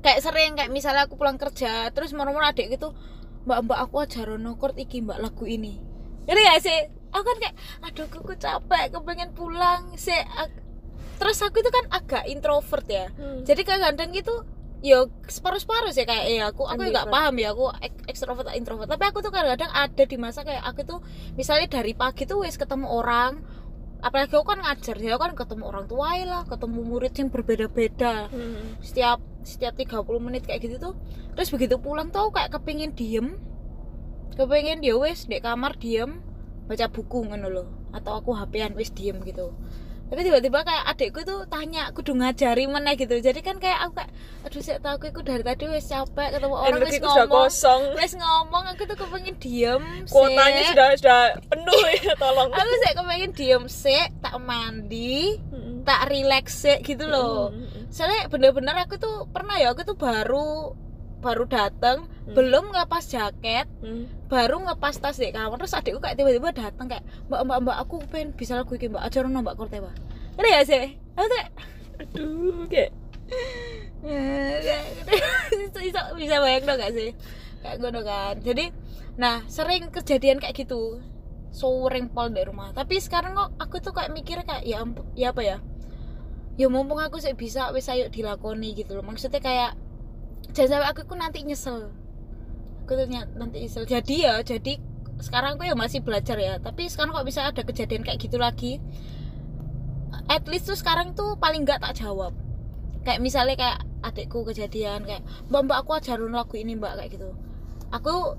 kayak 0.01 0.19
sering 0.25 0.57
kayak 0.57 0.73
misalnya 0.73 1.05
aku 1.05 1.13
pulang 1.13 1.37
kerja 1.37 1.93
terus 1.93 2.11
moro-moro 2.17 2.47
adik 2.49 2.73
gitu 2.73 2.95
mbak 3.47 3.65
mbak 3.65 3.79
aku 3.87 4.03
ajarono 4.03 4.57
chord 4.57 4.75
iki 4.81 5.05
mbak 5.05 5.21
lagu 5.21 5.45
ini. 5.45 5.77
Jadi 6.25 6.39
gak 6.45 6.61
sih? 6.61 6.79
Aku 7.09 7.25
kan 7.25 7.37
kayak 7.41 7.55
aduh 7.85 8.05
aku 8.05 8.33
capek 8.37 8.93
kepengen 8.93 9.33
pulang 9.33 9.93
sih 9.97 10.17
terus 11.19 11.37
aku 11.37 11.59
itu 11.59 11.67
kan 11.67 11.85
agak 11.91 12.23
introvert 12.25 12.87
ya 12.87 13.11
Hmm. 13.11 13.43
jadi 13.43 13.61
kadang-kadang 13.61 14.09
gitu 14.13 14.33
yo 14.79 14.97
separuh-separuh 15.25 15.91
sih 15.91 16.03
kayak 16.03 16.25
ya 16.29 16.43
aku 16.47 16.63
aku 16.63 16.79
nggak 16.81 17.03
Ambivert. 17.03 17.11
paham 17.13 17.35
ya 17.35 17.51
aku 17.51 17.67
ek- 17.77 18.07
ekstrovert 18.07 18.47
atau 18.47 18.55
introvert 18.55 18.87
tapi 18.87 19.03
aku 19.03 19.19
tuh 19.19 19.27
kadang-kadang 19.27 19.67
ada 19.69 20.03
di 20.03 20.15
masa 20.15 20.41
kayak 20.41 20.63
aku 20.63 20.87
tuh 20.87 20.99
misalnya 21.35 21.67
dari 21.69 21.91
pagi 21.93 22.23
tuh 22.23 22.39
wes 22.39 22.55
ketemu 22.55 22.87
orang 22.87 23.43
apalagi 23.99 24.31
aku 24.31 24.47
kan 24.47 24.63
ngajar 24.63 24.95
ya 24.95 25.13
aku 25.13 25.21
kan 25.21 25.35
ketemu 25.35 25.63
orang 25.65 25.85
tua 25.85 26.15
lah 26.23 26.41
ketemu 26.45 26.79
murid 26.81 27.11
yang 27.13 27.27
berbeda-beda 27.27 28.31
Hmm. 28.31 28.79
setiap 28.79 29.19
setiap 29.41 29.75
30 29.75 29.91
menit 30.17 30.47
kayak 30.47 30.63
gitu 30.63 30.79
tuh 30.81 30.93
terus 31.35 31.51
begitu 31.51 31.75
pulang 31.75 32.07
tuh 32.07 32.31
kayak 32.31 32.47
kepingin 32.49 32.91
diem 32.91 33.35
kepingin 34.33 34.79
dia 34.79 34.95
wes 34.95 35.25
di 35.25 35.37
kamar 35.37 35.75
diem 35.75 36.23
baca 36.65 36.87
buku 36.87 37.25
ngono 37.25 37.47
loh 37.49 37.67
atau 37.91 38.15
aku 38.15 38.31
HP-an 38.31 38.71
wes 38.73 38.87
diem 38.89 39.19
gitu 39.21 39.51
tapi 40.09 40.25
tiba-tiba 40.25 40.65
kayak 40.65 40.83
adikku 40.89 41.21
tuh 41.21 41.45
tanya 41.45 41.93
kudu 41.93 42.17
ngajari 42.17 42.65
mana 42.65 42.97
gitu. 42.97 43.13
Jadi 43.15 43.39
kan 43.39 43.61
kayak 43.61 43.85
aku 43.85 44.01
kayak 44.01 44.11
aduh 44.41 44.61
saya 44.61 44.81
tahu 44.81 44.97
aku 44.99 45.21
dari 45.21 45.43
tadi 45.45 45.69
wes 45.69 45.85
capek 45.85 46.33
ketemu 46.33 46.55
orang 46.57 46.81
wes 46.81 46.97
ngomong. 46.97 47.29
kosong. 47.29 47.81
Wes 47.93 48.13
ngomong 48.17 48.63
aku 48.73 48.83
tuh 48.83 48.97
kepengen 48.97 49.35
diem 49.37 49.83
kuotanya 50.09 50.61
sudah 50.65 50.87
sudah 50.97 51.21
penuh 51.45 51.81
ya 52.01 52.13
tolong. 52.21 52.49
Aku 52.49 52.73
sih 52.73 52.91
kepengen 52.91 53.31
diem 53.31 53.63
sih 53.69 54.01
tak 54.19 54.35
mandi 54.41 55.37
Hmm. 55.49 55.85
tak 55.85 56.09
relax 56.09 56.65
sih 56.65 56.77
gitu 56.81 57.05
loh. 57.05 57.53
Soalnya 57.89 58.27
bener-bener 58.27 58.73
aku 58.81 58.97
tuh 58.97 59.29
pernah 59.29 59.57
ya 59.57 59.73
aku 59.73 59.85
tuh 59.85 59.93
baru 59.93 60.73
baru 61.19 61.43
datang 61.45 62.07
belum 62.29 62.71
ngelepas 62.71 63.03
jaket 63.09 63.65
Hmm. 63.81 64.05
baru 64.29 64.61
ngelepas 64.61 65.01
tas 65.01 65.17
di 65.17 65.33
kamar 65.33 65.57
terus 65.57 65.73
adikku 65.73 65.99
kayak 65.99 66.15
tiba-tiba 66.15 66.53
datang 66.53 66.85
kayak 66.85 67.01
mbak 67.27 67.41
mbak 67.47 67.57
mbak 67.65 67.77
aku 67.81 67.99
pengen 68.07 68.31
bisa 68.37 68.53
lagu 68.55 68.71
ini 68.77 68.87
mbak 68.93 69.03
ajaran 69.07 69.33
mbak 69.33 69.55
korte 69.57 69.81
mbak. 69.81 69.95
Ini 70.39 70.49
ya 70.55 70.61
sih 70.63 70.85
aku 71.17 71.25
tuh 71.25 71.35
kayak 71.35 71.51
aduh 71.99 72.63
kayak 72.69 72.91
bisa, 75.51 75.79
bisa, 75.81 76.01
bisa 76.15 76.35
bayang 76.39 76.63
dong 76.63 76.79
gak 76.79 76.93
sih 76.95 77.11
kayak 77.59 77.75
gitu 77.83 78.01
kan. 78.05 78.35
Jadi 78.39 78.65
nah 79.19 79.43
sering 79.51 79.91
kejadian 79.91 80.39
kayak 80.39 80.55
gitu. 80.55 81.03
Sering 81.51 82.07
pol 82.13 82.29
di 82.31 82.45
rumah. 82.45 82.71
Tapi 82.71 83.01
sekarang 83.01 83.35
kok 83.35 83.49
aku 83.59 83.81
tuh 83.83 83.91
kayak 83.91 84.13
mikir 84.13 84.39
kayak 84.45 84.63
ya 84.63 84.85
ya 85.17 85.33
apa 85.33 85.41
ya? 85.43 85.57
Ya 86.55 86.67
mumpung 86.71 87.01
aku 87.01 87.19
sih 87.19 87.33
bisa 87.35 87.73
wis 87.75 87.89
ayo 87.89 88.07
dilakoni 88.07 88.77
gitu 88.77 88.95
loh. 88.95 89.03
Maksudnya 89.03 89.41
kayak 89.43 89.73
jangan 90.53 90.69
sampai 90.81 90.87
aku 90.91 91.01
ku 91.05 91.15
nanti 91.15 91.45
nyesel. 91.45 91.93
Aku 92.85 92.97
tuh 92.97 93.07
nanti 93.11 93.57
nyesel. 93.61 93.83
Jadi 93.85 94.25
ya 94.25 94.41
jadi 94.41 94.81
sekarang 95.19 95.59
aku 95.59 95.67
ya 95.67 95.75
masih 95.75 96.01
belajar 96.01 96.39
ya. 96.39 96.57
Tapi 96.57 96.87
sekarang 96.87 97.13
kok 97.13 97.27
bisa 97.27 97.45
ada 97.45 97.61
kejadian 97.61 98.01
kayak 98.01 98.19
gitu 98.19 98.39
lagi? 98.39 98.79
At 100.29 100.45
least 100.49 100.69
tuh 100.69 100.77
sekarang 100.77 101.13
tuh 101.13 101.37
paling 101.37 101.65
nggak 101.67 101.83
tak 101.83 102.01
jawab. 102.01 102.33
Kayak 103.05 103.19
misalnya 103.21 103.55
kayak 103.55 103.79
adikku 103.99 104.47
kejadian 104.47 105.03
kayak 105.03 105.23
mbak 105.51 105.61
mbak 105.67 105.77
aku 105.83 105.91
ajarin 105.99 106.31
lagu 106.31 106.55
ini 106.55 106.75
mbak 106.79 106.97
kayak 106.97 107.09
gitu. 107.13 107.29
Aku 107.91 108.37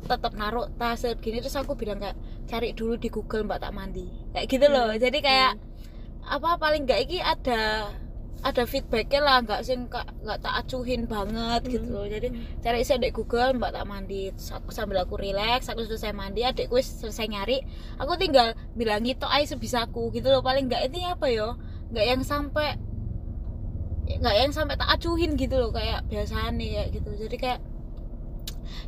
tetap 0.00 0.32
naruh 0.32 0.66
tas 0.80 1.04
gini 1.20 1.44
terus 1.44 1.56
aku 1.60 1.76
bilang 1.76 2.00
kayak 2.00 2.16
cari 2.48 2.72
dulu 2.72 2.96
di 2.96 3.08
Google 3.08 3.46
mbak 3.46 3.62
tak 3.62 3.72
mandi. 3.72 4.06
Kayak 4.32 4.46
gitu 4.48 4.66
loh. 4.68 4.90
Hmm. 4.92 5.00
jadi 5.00 5.18
kayak 5.22 5.52
apa 6.30 6.50
paling 6.60 6.84
nggak 6.86 7.00
iki 7.08 7.18
ada 7.18 7.90
ada 8.40 8.64
feedbacknya 8.64 9.20
lah 9.20 9.36
nggak 9.44 9.60
sih 9.68 9.76
nggak 9.76 10.24
nggak 10.24 10.38
tak 10.40 10.54
acuhin 10.64 11.04
banget 11.04 11.60
gitu 11.68 11.84
Hmm. 11.84 11.92
loh 11.92 12.06
jadi 12.08 12.28
cari 12.64 12.80
saya 12.88 12.96
di 13.04 13.12
Google 13.12 13.52
mbak 13.60 13.76
tak 13.76 13.84
mandi 13.84 14.32
aku 14.32 14.72
sambil 14.72 15.04
aku 15.04 15.20
relax 15.20 15.68
aku 15.68 15.84
selesai 15.84 16.16
mandi 16.16 16.40
adikku 16.48 16.80
selesai 16.80 17.28
nyari 17.28 17.60
aku 18.00 18.16
tinggal 18.16 18.56
bilang 18.72 19.04
gitu 19.04 19.28
ay 19.28 19.44
sebisaku 19.44 20.08
gitu 20.16 20.32
loh. 20.32 20.40
Paling 20.40 20.72
nggak 20.72 20.88
ini 20.88 21.04
apa 21.04 21.28
yo 21.28 21.60
nggak 21.92 22.06
yang 22.06 22.22
sampai 22.24 22.80
nggak 24.10 24.34
yang 24.40 24.52
sampai 24.56 24.74
tak 24.80 24.88
acuhin 24.88 25.36
gitu 25.36 25.54
loh 25.60 25.70
kayak 25.70 26.08
biasa 26.08 26.48
nih 26.56 26.68
kayak 26.80 26.88
gitu. 26.96 27.10
Jadi 27.20 27.36
kayak 27.36 27.60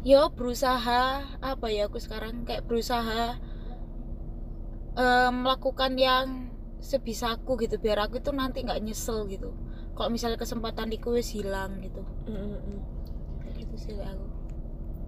yo 0.03 0.33
berusaha 0.33 1.03
apa 1.45 1.67
ya 1.69 1.93
aku 1.93 2.01
sekarang 2.01 2.49
kayak 2.49 2.65
berusaha 2.65 3.37
eh, 4.97 5.31
melakukan 5.33 5.93
yang 6.01 6.52
sebisaku 6.83 7.55
gitu 7.63 7.79
biar 7.79 8.03
aku 8.05 8.19
itu 8.19 8.35
nanti 8.35 8.67
nggak 8.67 8.83
nyesel 8.83 9.31
gitu. 9.31 9.55
Kalau 9.95 10.11
misalnya 10.11 10.37
kesempatan 10.37 10.91
itu 10.91 11.15
wis 11.15 11.31
hilang 11.31 11.79
gitu. 11.79 12.03
Mm, 12.27 12.35
mm, 12.35 12.59
mm. 12.59 12.81
kayak 13.47 13.55
gitu 13.63 13.75
sih 13.79 13.95
aku 14.03 14.43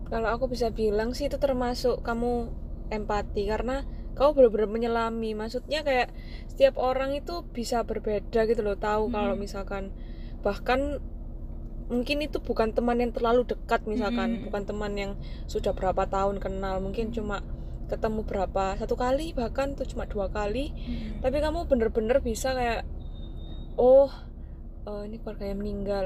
kalau 0.09 0.29
aku 0.31 0.47
bisa 0.53 0.69
bilang 0.69 1.17
sih 1.17 1.27
itu 1.33 1.41
termasuk 1.41 2.05
kamu 2.05 2.53
empati 2.93 3.49
karena 3.49 3.83
kamu 4.15 4.31
benar-benar 4.37 4.69
menyelami. 4.71 5.35
Maksudnya 5.35 5.83
kayak 5.83 6.15
setiap 6.47 6.79
orang 6.79 7.17
itu 7.19 7.43
bisa 7.51 7.83
berbeda 7.83 8.47
gitu 8.47 8.63
loh 8.63 8.79
tahu 8.79 9.11
kalau 9.11 9.35
Hmm. 9.35 9.43
misalkan. 9.43 9.91
Bahkan 10.45 11.03
mungkin 11.91 12.23
itu 12.25 12.39
bukan 12.41 12.73
teman 12.73 13.03
yang 13.03 13.11
terlalu 13.11 13.43
dekat 13.49 13.83
misalkan. 13.91 14.39
Hmm. 14.39 14.43
bukan 14.47 14.63
teman 14.69 14.93
yang 14.95 15.13
sudah 15.51 15.75
berapa 15.75 16.07
tahun 16.07 16.39
kenal. 16.39 16.79
Mungkin 16.79 17.11
cuma 17.11 17.43
ketemu 17.95 18.21
berapa? 18.27 18.75
Satu 18.77 18.95
kali 18.95 19.31
bahkan 19.33 19.73
tuh 19.73 19.87
cuma 19.87 20.05
dua 20.05 20.29
kali. 20.29 20.75
Tapi 21.23 21.37
kamu 21.39 21.67
bener-bener 21.67 22.19
bisa 22.19 22.53
kayak 22.53 22.83
oh 23.75 24.11
eh, 24.85 25.03
ini 25.07 25.17
keluarga 25.19 25.45
yang 25.47 25.59
meninggal. 25.63 26.05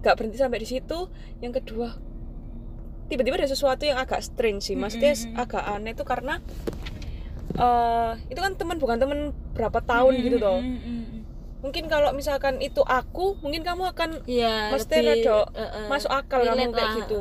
Gak 0.00 0.16
berhenti 0.16 0.38
sampai 0.38 0.62
di 0.62 0.68
situ. 0.68 1.10
Yang 1.42 1.62
kedua 1.62 1.98
tiba-tiba 3.10 3.42
ada 3.42 3.50
sesuatu 3.50 3.82
yang 3.82 3.98
agak 3.98 4.22
strange 4.22 4.70
sih. 4.70 4.76
Maksudnya 4.78 5.12
Mm-mm. 5.12 5.34
agak 5.36 5.62
aneh 5.66 5.92
itu 5.92 6.06
karena 6.06 6.38
eh 7.50 8.12
itu 8.30 8.38
kan 8.38 8.54
teman 8.54 8.78
bukan 8.78 8.96
teman 8.96 9.18
berapa 9.58 9.82
tahun 9.82 10.12
gitu 10.22 10.38
Mm, 10.38 10.44
toh 10.46 10.58
mm, 10.62 10.70
mm, 10.70 10.86
mm. 10.86 11.20
mungkin 11.60 11.84
kalau 11.90 12.14
misalkan 12.14 12.62
itu 12.62 12.80
aku 12.80 13.36
mungkin 13.42 13.66
kamu 13.66 13.90
akan 13.92 14.22
Maksudnya 14.72 15.02
lebih, 15.04 15.26
rada 15.28 15.38
eh, 15.52 15.60
eh, 15.60 15.86
masuk 15.90 16.08
akal 16.08 16.40
kamu 16.40 16.72
kayak 16.72 16.88
lah. 16.88 16.96
gitu. 17.04 17.20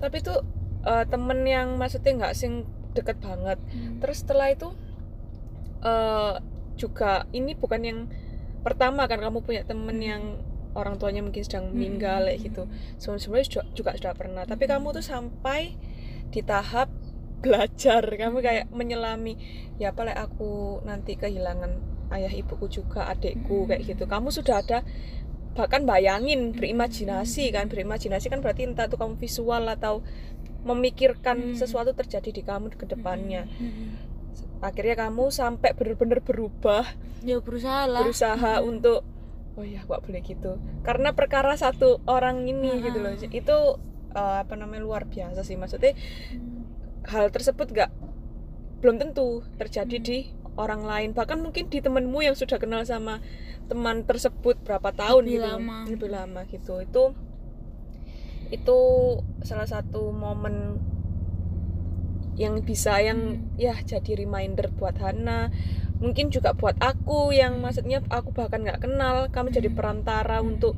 Tapi 0.00 0.16
itu 0.18 0.34
eh, 0.82 1.04
temen 1.06 1.38
yang 1.46 1.68
maksudnya 1.78 2.12
nggak 2.18 2.34
sing 2.34 2.66
deket 2.92 3.18
banget 3.18 3.58
Hmm. 3.62 3.98
terus 3.98 4.22
setelah 4.22 4.48
itu 4.48 4.70
eh 5.82 6.34
juga 6.72 7.28
ini 7.30 7.52
bukan 7.52 7.80
yang 7.82 8.00
pertama 8.62 9.04
kan 9.04 9.18
kamu 9.18 9.42
punya 9.42 9.62
temen 9.62 9.98
Hmm. 9.98 10.08
yang 10.08 10.24
orang 10.72 10.96
tuanya 10.96 11.20
mungkin 11.20 11.42
sedang 11.42 11.68
Hmm. 11.68 11.76
meninggal 11.76 12.24
kayak 12.24 12.40
gitu 12.42 12.62
Sebelum- 12.96 13.20
sebelumnya 13.20 13.44
juga, 13.44 13.62
juga 13.74 13.90
sudah 13.98 14.14
pernah 14.14 14.42
tapi 14.44 14.64
Hmm. 14.64 14.72
kamu 14.78 14.86
tuh 14.94 15.04
sampai 15.04 15.76
di 16.32 16.40
tahap 16.40 16.88
belajar 17.42 18.06
kamu 18.06 18.38
kayak 18.38 18.66
menyelami 18.70 19.34
ya 19.76 19.90
apa 19.90 20.06
like 20.06 20.16
aku 20.16 20.78
nanti 20.86 21.18
kehilangan 21.18 21.74
ayah 22.14 22.30
ibuku 22.30 22.70
juga 22.70 23.10
adekku 23.10 23.66
Hmm. 23.66 23.68
kayak 23.68 23.82
gitu 23.84 24.04
kamu 24.06 24.30
sudah 24.30 24.62
ada 24.62 24.80
bahkan 25.52 25.84
bayangin 25.84 26.56
berimajinasi 26.56 27.52
kan 27.52 27.68
berimajinasi 27.68 28.32
kan 28.32 28.40
berarti 28.40 28.64
entah 28.64 28.88
itu 28.88 28.96
kamu 28.96 29.20
visual 29.20 29.68
atau 29.68 30.00
memikirkan 30.62 31.36
Hmm. 31.42 31.54
sesuatu 31.54 31.92
terjadi 31.92 32.30
di 32.30 32.42
kamu 32.42 32.70
ke 32.70 32.86
depannya 32.86 33.46
Mm, 33.48 33.60
mm, 33.60 33.72
mm. 33.72 33.90
akhirnya 34.60 34.96
kamu 35.00 35.24
sampai 35.28 35.70
benar-benar 35.72 36.20
berubah 36.20 36.86
ya 37.20 37.38
berusaha 37.38 37.84
lah 37.84 38.00
berusaha 38.00 38.52
Mm. 38.58 38.68
untuk 38.68 39.00
oh 39.52 39.64
ya 39.64 39.82
gak 39.82 40.00
boleh 40.00 40.20
gitu 40.20 40.56
karena 40.80 41.12
perkara 41.12 41.52
satu 41.54 42.00
orang 42.06 42.46
ini 42.46 42.70
Ah. 42.72 42.80
gitu 42.80 42.98
loh 42.98 43.12
itu 43.12 43.58
eh, 44.12 44.36
apa 44.40 44.54
namanya 44.54 44.80
luar 44.80 45.02
biasa 45.04 45.40
sih 45.40 45.54
maksudnya 45.54 45.92
Mm. 45.92 46.62
hal 47.06 47.28
tersebut 47.28 47.68
gak 47.70 47.90
belum 48.78 48.98
tentu 48.98 49.42
terjadi 49.56 49.96
Hmm. 49.96 50.04
di 50.04 50.18
orang 50.52 50.82
lain 50.82 51.10
bahkan 51.10 51.38
mungkin 51.38 51.66
di 51.66 51.78
temenmu 51.78 52.20
yang 52.20 52.34
sudah 52.34 52.56
kenal 52.56 52.82
sama 52.82 53.18
teman 53.64 54.02
tersebut 54.02 54.60
berapa 54.60 54.92
tahun 54.92 55.22
Lebih 55.24 55.34
gitu 55.34 55.48
lama. 55.48 55.76
lebih 55.86 56.08
lama 56.08 56.40
gitu 56.44 56.74
itu 56.78 57.02
itu 58.52 58.78
salah 59.40 59.64
satu 59.64 60.12
momen 60.12 60.76
yang 62.36 62.60
bisa 62.64 62.96
yang 63.00 63.20
Hmm. 63.40 63.60
ya 63.60 63.76
jadi 63.76 64.16
reminder 64.16 64.72
buat 64.72 64.96
Hana 64.96 65.52
mungkin 66.00 66.32
juga 66.32 66.56
buat 66.56 66.76
aku 66.80 67.30
yang 67.32 67.60
maksudnya 67.60 68.00
aku 68.08 68.32
bahkan 68.32 68.64
nggak 68.64 68.80
kenal 68.82 69.28
kamu 69.28 69.52
jadi 69.52 69.68
Hmm. 69.72 69.76
perantara 69.78 70.40
Hmm. 70.40 70.56
untuk 70.56 70.74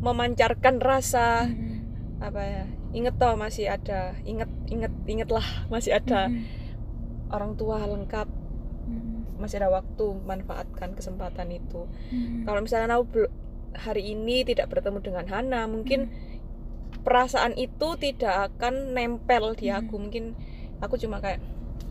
memancarkan 0.00 0.80
rasa 0.80 1.44
Mm, 1.44 1.76
apa 2.24 2.40
ya 2.40 2.64
inget 2.96 3.20
toh 3.20 3.36
masih 3.36 3.68
ada 3.68 4.16
inget 4.24 4.48
inget 4.72 4.88
inget 5.04 5.28
lah 5.28 5.44
masih 5.68 5.92
ada 5.92 6.32
mm, 6.32 6.40
orang 7.28 7.52
tua 7.60 7.84
lengkap 7.84 8.24
mm, 8.88 9.36
masih 9.36 9.60
ada 9.60 9.68
waktu 9.68 10.06
manfaatkan 10.24 10.96
kesempatan 10.96 11.52
itu 11.52 11.84
mm. 12.08 12.48
kalau 12.48 12.64
misalnya 12.64 12.96
aku 12.96 13.28
hari 13.76 14.16
ini 14.16 14.40
tidak 14.48 14.72
bertemu 14.72 15.04
dengan 15.04 15.28
Hana 15.28 15.68
mungkin 15.68 16.08
perasaan 17.00 17.56
itu 17.56 17.96
tidak 17.96 18.52
akan 18.52 18.92
nempel 18.92 19.56
di 19.56 19.72
Hmm. 19.72 19.80
aku 19.82 19.94
mungkin 19.96 20.24
aku 20.80 20.96
cuma 20.96 21.20
kayak 21.20 21.40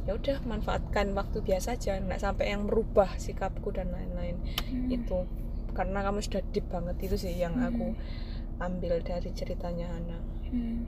ya 0.05 0.17
udah 0.17 0.41
manfaatkan 0.41 1.13
waktu 1.13 1.41
biasa 1.41 1.77
aja 1.77 1.97
nggak 1.97 2.17
sampai 2.17 2.49
yang 2.49 2.65
merubah 2.65 3.13
sikapku 3.15 3.69
dan 3.69 3.93
lain-lain 3.93 4.41
Mm. 4.69 4.89
itu 4.89 5.25
karena 5.73 6.01
kamu 6.01 6.19
sudah 6.19 6.41
deep 6.49 6.65
banget 6.67 6.97
itu 7.03 7.15
sih 7.19 7.33
yang 7.35 7.53
Hmm. 7.53 7.67
aku 7.69 7.87
ambil 8.57 9.01
dari 9.01 9.29
ceritanya 9.31 9.93
Hana 9.93 10.17
Mm. 10.49 10.81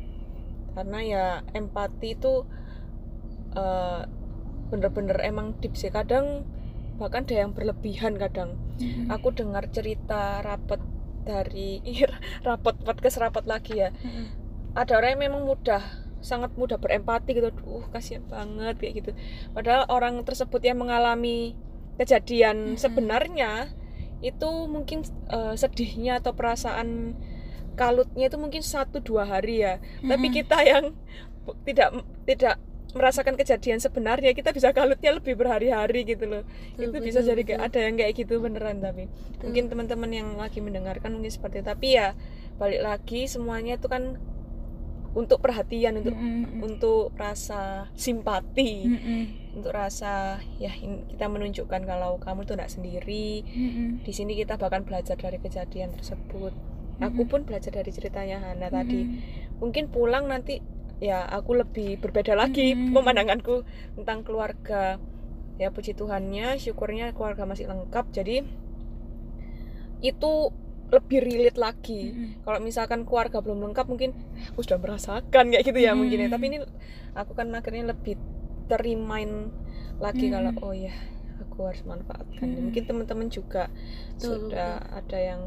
karena 0.73 0.99
ya 1.01 1.25
empati 1.53 2.17
itu 2.17 2.45
eh, 3.51 4.01
bener-bener 4.71 5.19
emang 5.21 5.53
deep 5.59 5.75
sih 5.75 5.91
kadang 5.91 6.47
bahkan 6.95 7.27
ada 7.27 7.45
yang 7.45 7.51
berlebihan 7.51 8.15
kadang 8.15 8.55
Mm. 8.79 9.11
aku 9.11 9.35
dengar 9.35 9.67
cerita 9.69 10.39
rapet 10.41 10.79
dari 11.23 11.81
rapot 12.47 12.75
podcast 12.81 13.21
rapot 13.21 13.45
lagi 13.45 13.79
ya 13.79 13.89
Mm. 13.91 14.25
ada 14.73 14.97
orang 14.97 15.17
yang 15.17 15.21
memang 15.31 15.43
mudah 15.45 15.83
sangat 16.21 16.53
mudah 16.53 16.77
berempati 16.77 17.33
gitu 17.33 17.49
uh 17.65 17.85
kasihan 17.89 18.21
banget 18.29 18.77
kayak 18.77 18.93
gitu 19.01 19.11
padahal 19.51 19.89
orang 19.89 20.21
tersebut 20.21 20.61
yang 20.61 20.77
mengalami 20.79 21.57
kejadian 21.97 22.73
Mm-mm. 22.73 22.79
sebenarnya 22.79 23.73
itu 24.21 24.49
mungkin 24.69 25.01
eh, 25.33 25.55
sedihnya 25.57 26.21
atau 26.21 26.37
perasaan 26.37 27.17
kalutnya 27.73 28.29
itu 28.29 28.37
mungkin 28.37 28.61
satu 28.61 29.01
dua 29.01 29.25
hari 29.25 29.65
ya 29.65 29.81
tapi 30.05 30.29
Mm-mm. 30.29 30.37
kita 30.37 30.57
yang 30.61 30.85
tidak 31.65 31.89
tidak 32.29 32.55
merasakan 32.91 33.39
kejadian 33.39 33.79
sebenarnya 33.79 34.35
kita 34.35 34.51
bisa 34.51 34.71
kalutnya 34.71 35.15
lebih 35.15 35.39
berhari-hari 35.39 36.03
gitu 36.03 36.27
loh 36.27 36.43
Betul, 36.75 36.91
itu 36.91 36.97
bisa 37.01 37.19
betul, 37.23 37.29
jadi 37.31 37.41
kayak 37.47 37.59
betul. 37.61 37.71
ada 37.71 37.79
yang 37.87 37.95
kayak 37.95 38.13
gitu 38.17 38.33
beneran 38.43 38.77
tapi 38.79 39.03
Betul. 39.07 39.43
mungkin 39.47 39.63
teman-teman 39.71 40.11
yang 40.11 40.29
lagi 40.35 40.59
mendengarkan 40.59 41.09
mungkin 41.15 41.31
seperti 41.31 41.63
itu. 41.63 41.67
tapi 41.67 41.87
ya 41.95 42.13
balik 42.59 42.81
lagi 42.83 43.25
semuanya 43.25 43.79
itu 43.79 43.87
kan 43.87 44.19
untuk 45.11 45.43
perhatian 45.43 45.99
untuk 45.99 46.15
Mm, 46.15 46.23
mm, 46.23 46.59
untuk 46.63 47.11
rasa 47.19 47.91
simpati 47.99 48.87
mm, 48.87 48.99
mm, 49.03 49.23
untuk 49.59 49.75
rasa 49.75 50.39
ya 50.55 50.71
kita 51.11 51.27
menunjukkan 51.27 51.83
kalau 51.83 52.15
kamu 52.23 52.47
tuh 52.47 52.55
tidak 52.55 52.71
sendiri 52.71 53.43
mm, 53.43 53.71
mm. 53.71 53.89
di 54.07 54.11
sini 54.15 54.39
kita 54.39 54.55
bahkan 54.55 54.87
belajar 54.87 55.19
dari 55.19 55.35
kejadian 55.35 55.91
tersebut 55.91 56.55
aku 57.03 57.27
Mm-mm. 57.27 57.31
pun 57.31 57.41
belajar 57.43 57.75
dari 57.75 57.91
ceritanya 57.91 58.39
Hana 58.39 58.71
tadi 58.71 59.03
Mm, 59.03 59.19
mungkin 59.59 59.91
pulang 59.91 60.31
nanti 60.31 60.63
ya 61.01 61.25
aku 61.25 61.57
lebih 61.57 61.97
berbeda 61.97 62.37
lagi 62.37 62.77
Mm-mm. 62.77 62.93
pemandanganku 62.93 63.65
tentang 63.97 64.21
keluarga 64.21 65.01
ya 65.57 65.73
puji 65.73 65.97
Tuhannya 65.97 66.61
syukurnya 66.61 67.11
keluarga 67.17 67.49
masih 67.49 67.65
lengkap 67.65 68.05
jadi 68.13 68.45
itu 70.01 70.31
lebih 70.91 71.19
relate 71.23 71.57
lagi 71.57 72.01
Mm-mm. 72.11 72.43
kalau 72.43 72.59
misalkan 72.59 73.07
keluarga 73.07 73.39
belum 73.39 73.63
lengkap 73.71 73.85
mungkin 73.87 74.11
aku 74.51 74.59
sudah 74.61 74.77
merasakan 74.77 75.45
kayak 75.49 75.63
gitu 75.63 75.79
ya 75.79 75.95
mungkin 75.95 76.19
ya 76.19 76.27
Hmm. 76.29 76.35
tapi 76.35 76.45
ini 76.51 76.57
aku 77.15 77.31
kan 77.33 77.47
akhirnya 77.55 77.95
lebih 77.95 78.19
terimain 78.67 79.49
lagi 79.97 80.27
Hmm. 80.27 80.33
kalau 80.35 80.51
oh 80.69 80.73
ya 80.75 80.91
aku 81.41 81.65
harus 81.65 81.81
manfaatkan 81.87 82.45
Hmm. 82.45 82.69
mungkin 82.69 82.83
teman-teman 82.85 83.27
juga 83.31 83.71
Betul, 84.19 84.51
sudah 84.51 84.83
ada 84.91 85.17
yang 85.17 85.41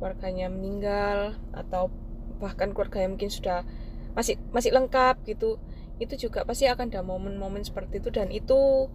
keluarganya 0.00 0.48
meninggal 0.48 1.38
atau 1.52 1.92
bahkan 2.40 2.72
keluarga 2.72 3.04
yang 3.04 3.14
mungkin 3.14 3.30
sudah 3.30 3.62
masih 4.14 4.38
masih 4.54 4.70
lengkap 4.74 5.16
gitu 5.26 5.58
itu 6.02 6.14
juga 6.26 6.42
pasti 6.42 6.66
akan 6.66 6.90
ada 6.90 7.02
momen-momen 7.06 7.62
seperti 7.62 8.02
itu 8.02 8.10
dan 8.10 8.28
itu 8.34 8.90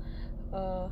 eh, 0.51 0.87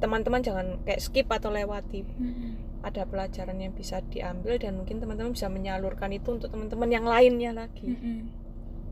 teman-teman 0.00 0.40
jangan 0.40 0.66
kayak 0.86 1.00
skip 1.02 1.28
atau 1.28 1.52
lewati 1.52 2.02
Mm-mm. 2.06 2.52
ada 2.80 3.04
pelajaran 3.04 3.60
yang 3.60 3.76
bisa 3.76 4.00
diambil 4.08 4.56
dan 4.56 4.80
mungkin 4.80 4.98
teman-teman 5.02 5.36
bisa 5.36 5.52
menyalurkan 5.52 6.10
itu 6.16 6.32
untuk 6.32 6.48
teman-teman 6.48 6.88
yang 6.88 7.04
lainnya 7.04 7.52
lagi 7.52 7.92
Mm-mm. 7.92 8.18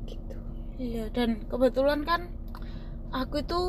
gitu 0.06 0.36
Iya 0.78 1.10
dan 1.10 1.42
kebetulan 1.50 2.06
kan 2.06 2.30
aku 3.10 3.42
itu 3.42 3.60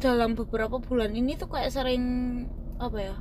dalam 0.00 0.38
beberapa 0.38 0.80
bulan 0.80 1.12
ini 1.12 1.36
tuh 1.36 1.50
kayak 1.52 1.74
sering 1.74 2.04
apa 2.80 2.98
ya 2.98 3.16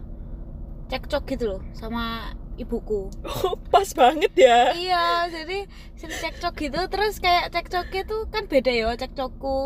cekcok 0.92 1.24
gitu 1.32 1.46
loh 1.58 1.62
sama 1.74 2.34
ibuku. 2.56 3.12
oh, 3.24 3.56
pas 3.68 3.90
banget 3.92 4.32
ya 4.34 4.72
iya 4.72 5.06
jadi 5.28 5.68
sering 5.96 6.20
cekcok 6.20 6.54
gitu 6.58 6.80
terus 6.88 7.20
kayak 7.20 7.52
cekcoknya 7.52 8.02
tuh 8.06 8.22
kan 8.28 8.48
beda 8.48 8.72
ya 8.72 8.90
cekcokku 8.96 9.58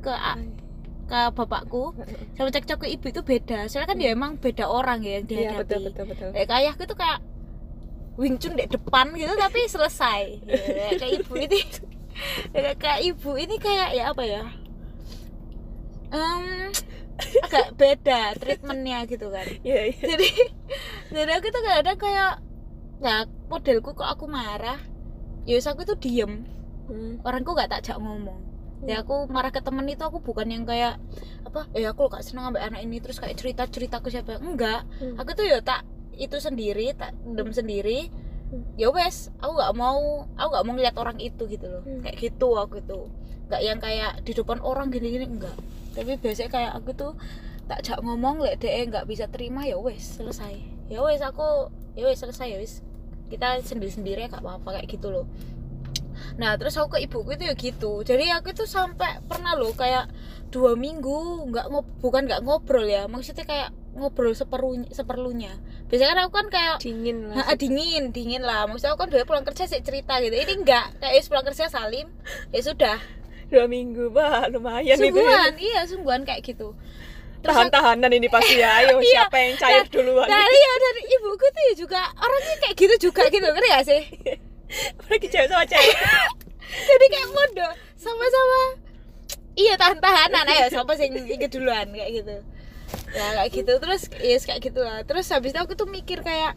ke 0.00 0.08
a- 0.08 0.58
ke 1.04 1.20
bapakku 1.34 1.90
sama 2.38 2.48
cekcok 2.48 2.86
ke 2.86 2.94
ibu 2.94 3.06
itu 3.10 3.20
beda 3.20 3.66
soalnya 3.66 3.90
kan 3.90 3.98
dia 3.98 4.14
emang 4.14 4.38
beda 4.38 4.64
orang 4.64 5.02
ya 5.02 5.18
yang 5.18 5.26
iya 5.26 5.50
dihadapi. 5.52 5.58
betul 5.66 5.80
betul 5.90 6.04
betul 6.06 6.28
Kayak 6.32 6.54
ayahku 6.54 6.82
tuh 6.86 6.94
kayak 6.94 7.20
Wing 8.14 8.36
Chun 8.36 8.52
di 8.52 8.68
depan 8.68 9.16
gitu 9.16 9.32
tapi 9.34 9.64
selesai. 9.64 10.44
Ya, 10.44 10.92
kayak 10.94 11.24
ibu 11.24 11.34
ini 11.40 11.58
kayak 12.82 13.00
ibu 13.00 13.30
ini 13.34 13.56
kayak 13.56 13.96
ya 13.96 14.12
apa 14.12 14.22
ya? 14.22 14.44
Em, 16.10 16.68
agak 17.46 17.66
beda 17.76 18.20
treatmentnya 18.38 19.04
gitu 19.06 19.28
kan. 19.30 19.46
iya 19.66 19.90
iya. 19.92 20.02
Jadi 20.02 20.28
jadi 21.14 21.30
aku 21.38 21.46
tuh 21.50 21.62
kadang 21.62 21.98
kayak 21.98 22.32
ya 23.00 23.24
modelku 23.48 23.96
kok 23.96 24.08
aku 24.08 24.28
marah? 24.28 24.78
Ya 25.48 25.58
aku 25.60 25.82
tuh 25.82 25.96
diem. 25.96 26.46
Hmm. 26.90 27.22
orangku 27.22 27.54
nggak 27.54 27.70
tak 27.70 27.80
jak 27.86 27.98
ngomong. 28.02 28.38
Ya 28.82 29.04
aku 29.04 29.28
marah 29.28 29.52
ke 29.52 29.60
temen 29.60 29.86
itu 29.86 30.00
aku 30.02 30.24
bukan 30.24 30.48
yang 30.50 30.64
kayak 30.64 30.98
apa? 31.44 31.68
Eh 31.76 31.84
aku 31.86 32.08
gak 32.08 32.24
seneng 32.24 32.50
sampai 32.50 32.64
anak 32.64 32.80
ini. 32.82 32.98
Terus 32.98 33.20
kayak 33.20 33.36
cerita 33.38 33.62
cerita 33.68 34.00
ke 34.00 34.08
siapa? 34.10 34.40
Enggak. 34.40 34.88
Hmm. 34.98 35.20
aku 35.20 35.36
tuh 35.36 35.46
ya 35.46 35.60
tak 35.62 35.84
itu 36.16 36.36
sendiri 36.40 36.92
tak 36.96 37.14
dem 37.24 37.52
sendiri. 37.54 38.10
Hmm. 38.50 38.66
ya 38.74 38.90
wes 38.90 39.30
aku 39.38 39.54
nggak 39.54 39.74
mau 39.78 40.26
aku 40.34 40.48
nggak 40.50 40.64
mau 40.66 40.74
ngeliat 40.74 40.96
orang 40.98 41.18
itu 41.22 41.46
gitu 41.46 41.66
loh. 41.70 41.82
Hmm. 41.86 42.02
kayak 42.02 42.16
gitu 42.18 42.48
aku 42.58 42.82
itu. 42.82 43.00
Nggak 43.46 43.62
yang 43.62 43.78
kayak 43.78 44.12
di 44.26 44.32
depan 44.34 44.58
orang 44.64 44.90
gini 44.90 45.08
gini 45.14 45.26
enggak 45.26 45.56
tapi 45.94 46.16
biasanya 46.18 46.50
kayak 46.50 46.72
aku 46.78 46.90
tuh 46.94 47.12
tak 47.70 47.86
jak 47.86 47.98
ngomong 48.02 48.42
lek 48.42 48.58
deh 48.58 48.70
nggak 48.90 49.06
bisa 49.06 49.30
terima 49.30 49.62
ya 49.62 49.78
wes 49.78 50.18
selesai. 50.18 50.58
Ya 50.90 51.02
wes 51.06 51.22
aku 51.22 51.70
ya 51.94 52.10
wes 52.10 52.18
selesai 52.18 52.50
ya 52.50 52.58
wes. 52.58 52.82
Kita 53.30 53.62
sendiri 53.62 53.94
sendiri 53.94 54.18
ya 54.26 54.28
gak 54.30 54.42
apa 54.42 54.58
apa 54.58 54.68
kayak 54.78 54.90
gitu 54.90 55.14
loh. 55.14 55.26
Nah 56.34 56.58
terus 56.58 56.74
aku 56.74 56.98
ke 56.98 57.06
ibuku 57.06 57.38
itu 57.38 57.44
ya 57.46 57.54
gitu. 57.54 58.02
Jadi 58.02 58.26
aku 58.34 58.50
tuh 58.50 58.66
sampai 58.66 59.22
pernah 59.22 59.54
loh 59.54 59.70
kayak 59.70 60.10
dua 60.50 60.74
minggu 60.74 61.46
nggak 61.46 61.70
ngob 61.70 61.86
bukan 62.02 62.26
nggak 62.26 62.42
ngobrol 62.42 62.82
ya 62.82 63.06
maksudnya 63.06 63.46
kayak 63.46 63.70
ngobrol 63.94 64.34
seperlunya 64.34 64.90
seperlunya. 64.90 65.54
Biasanya 65.86 66.10
kan 66.10 66.18
aku 66.26 66.32
kan 66.42 66.48
kayak 66.50 66.76
dingin 66.82 67.30
lah. 67.30 67.54
Dingin 67.54 68.10
dingin 68.10 68.42
lah. 68.42 68.66
Maksudnya 68.66 68.98
aku 68.98 69.06
kan 69.06 69.10
biasa 69.14 69.24
pulang 69.30 69.46
kerja 69.46 69.70
sih 69.70 69.78
cerita 69.78 70.18
gitu. 70.18 70.34
Ini 70.34 70.58
enggak 70.58 70.98
kayak 70.98 71.22
pulang 71.30 71.46
kerja 71.46 71.70
salim 71.70 72.10
ya 72.50 72.60
sudah 72.66 72.98
dua 73.50 73.64
minggu 73.66 74.14
bah 74.14 74.46
lumayan 74.46 74.94
itu 74.94 75.10
ya. 75.10 75.10
sungguhan 75.10 75.52
iya 75.58 75.80
sungguhan 75.84 76.22
kayak 76.22 76.40
gitu. 76.46 76.72
Tahan-tahanan 77.40 78.12
ini 78.12 78.28
pasti 78.28 78.60
ya 78.60 78.84
ayo 78.84 79.00
Iya. 79.02 79.26
siapa 79.26 79.36
yang 79.40 79.54
cair 79.58 79.84
duluan? 79.88 80.28
dari 80.28 80.58
ya 80.60 80.72
dari 80.76 81.02
ibuku 81.08 81.46
tuh 81.50 81.62
ya 81.66 81.74
juga 81.74 82.00
orangnya 82.14 82.56
kayak 82.62 82.74
gitu 82.76 82.94
juga 83.10 83.22
gitu 83.32 83.46
ngerti 83.48 83.68
gak 83.72 83.84
sih? 83.88 84.02
Apalagi 85.00 85.26
cewek 85.26 85.48
sama 85.50 85.64
cewek. 85.66 85.96
Jadi 86.88 87.06
kayak 87.10 87.28
mode 87.34 87.66
sama-sama. 87.98 88.60
Iya 89.58 89.74
tahan-tahanan 89.74 90.46
ayo 90.46 90.66
siapa 90.70 90.92
sih 90.94 91.10
yang 91.10 91.50
duluan 91.50 91.86
kayak 91.90 92.10
gitu. 92.22 92.36
Ya 93.10 93.26
kayak 93.40 93.50
gitu 93.50 93.72
terus 93.82 94.02
yes 94.22 94.46
kayak 94.46 94.62
gitulah 94.62 95.02
terus 95.02 95.26
habis 95.34 95.50
itu 95.50 95.58
aku 95.58 95.74
tuh 95.74 95.90
mikir 95.90 96.22
kayak 96.22 96.54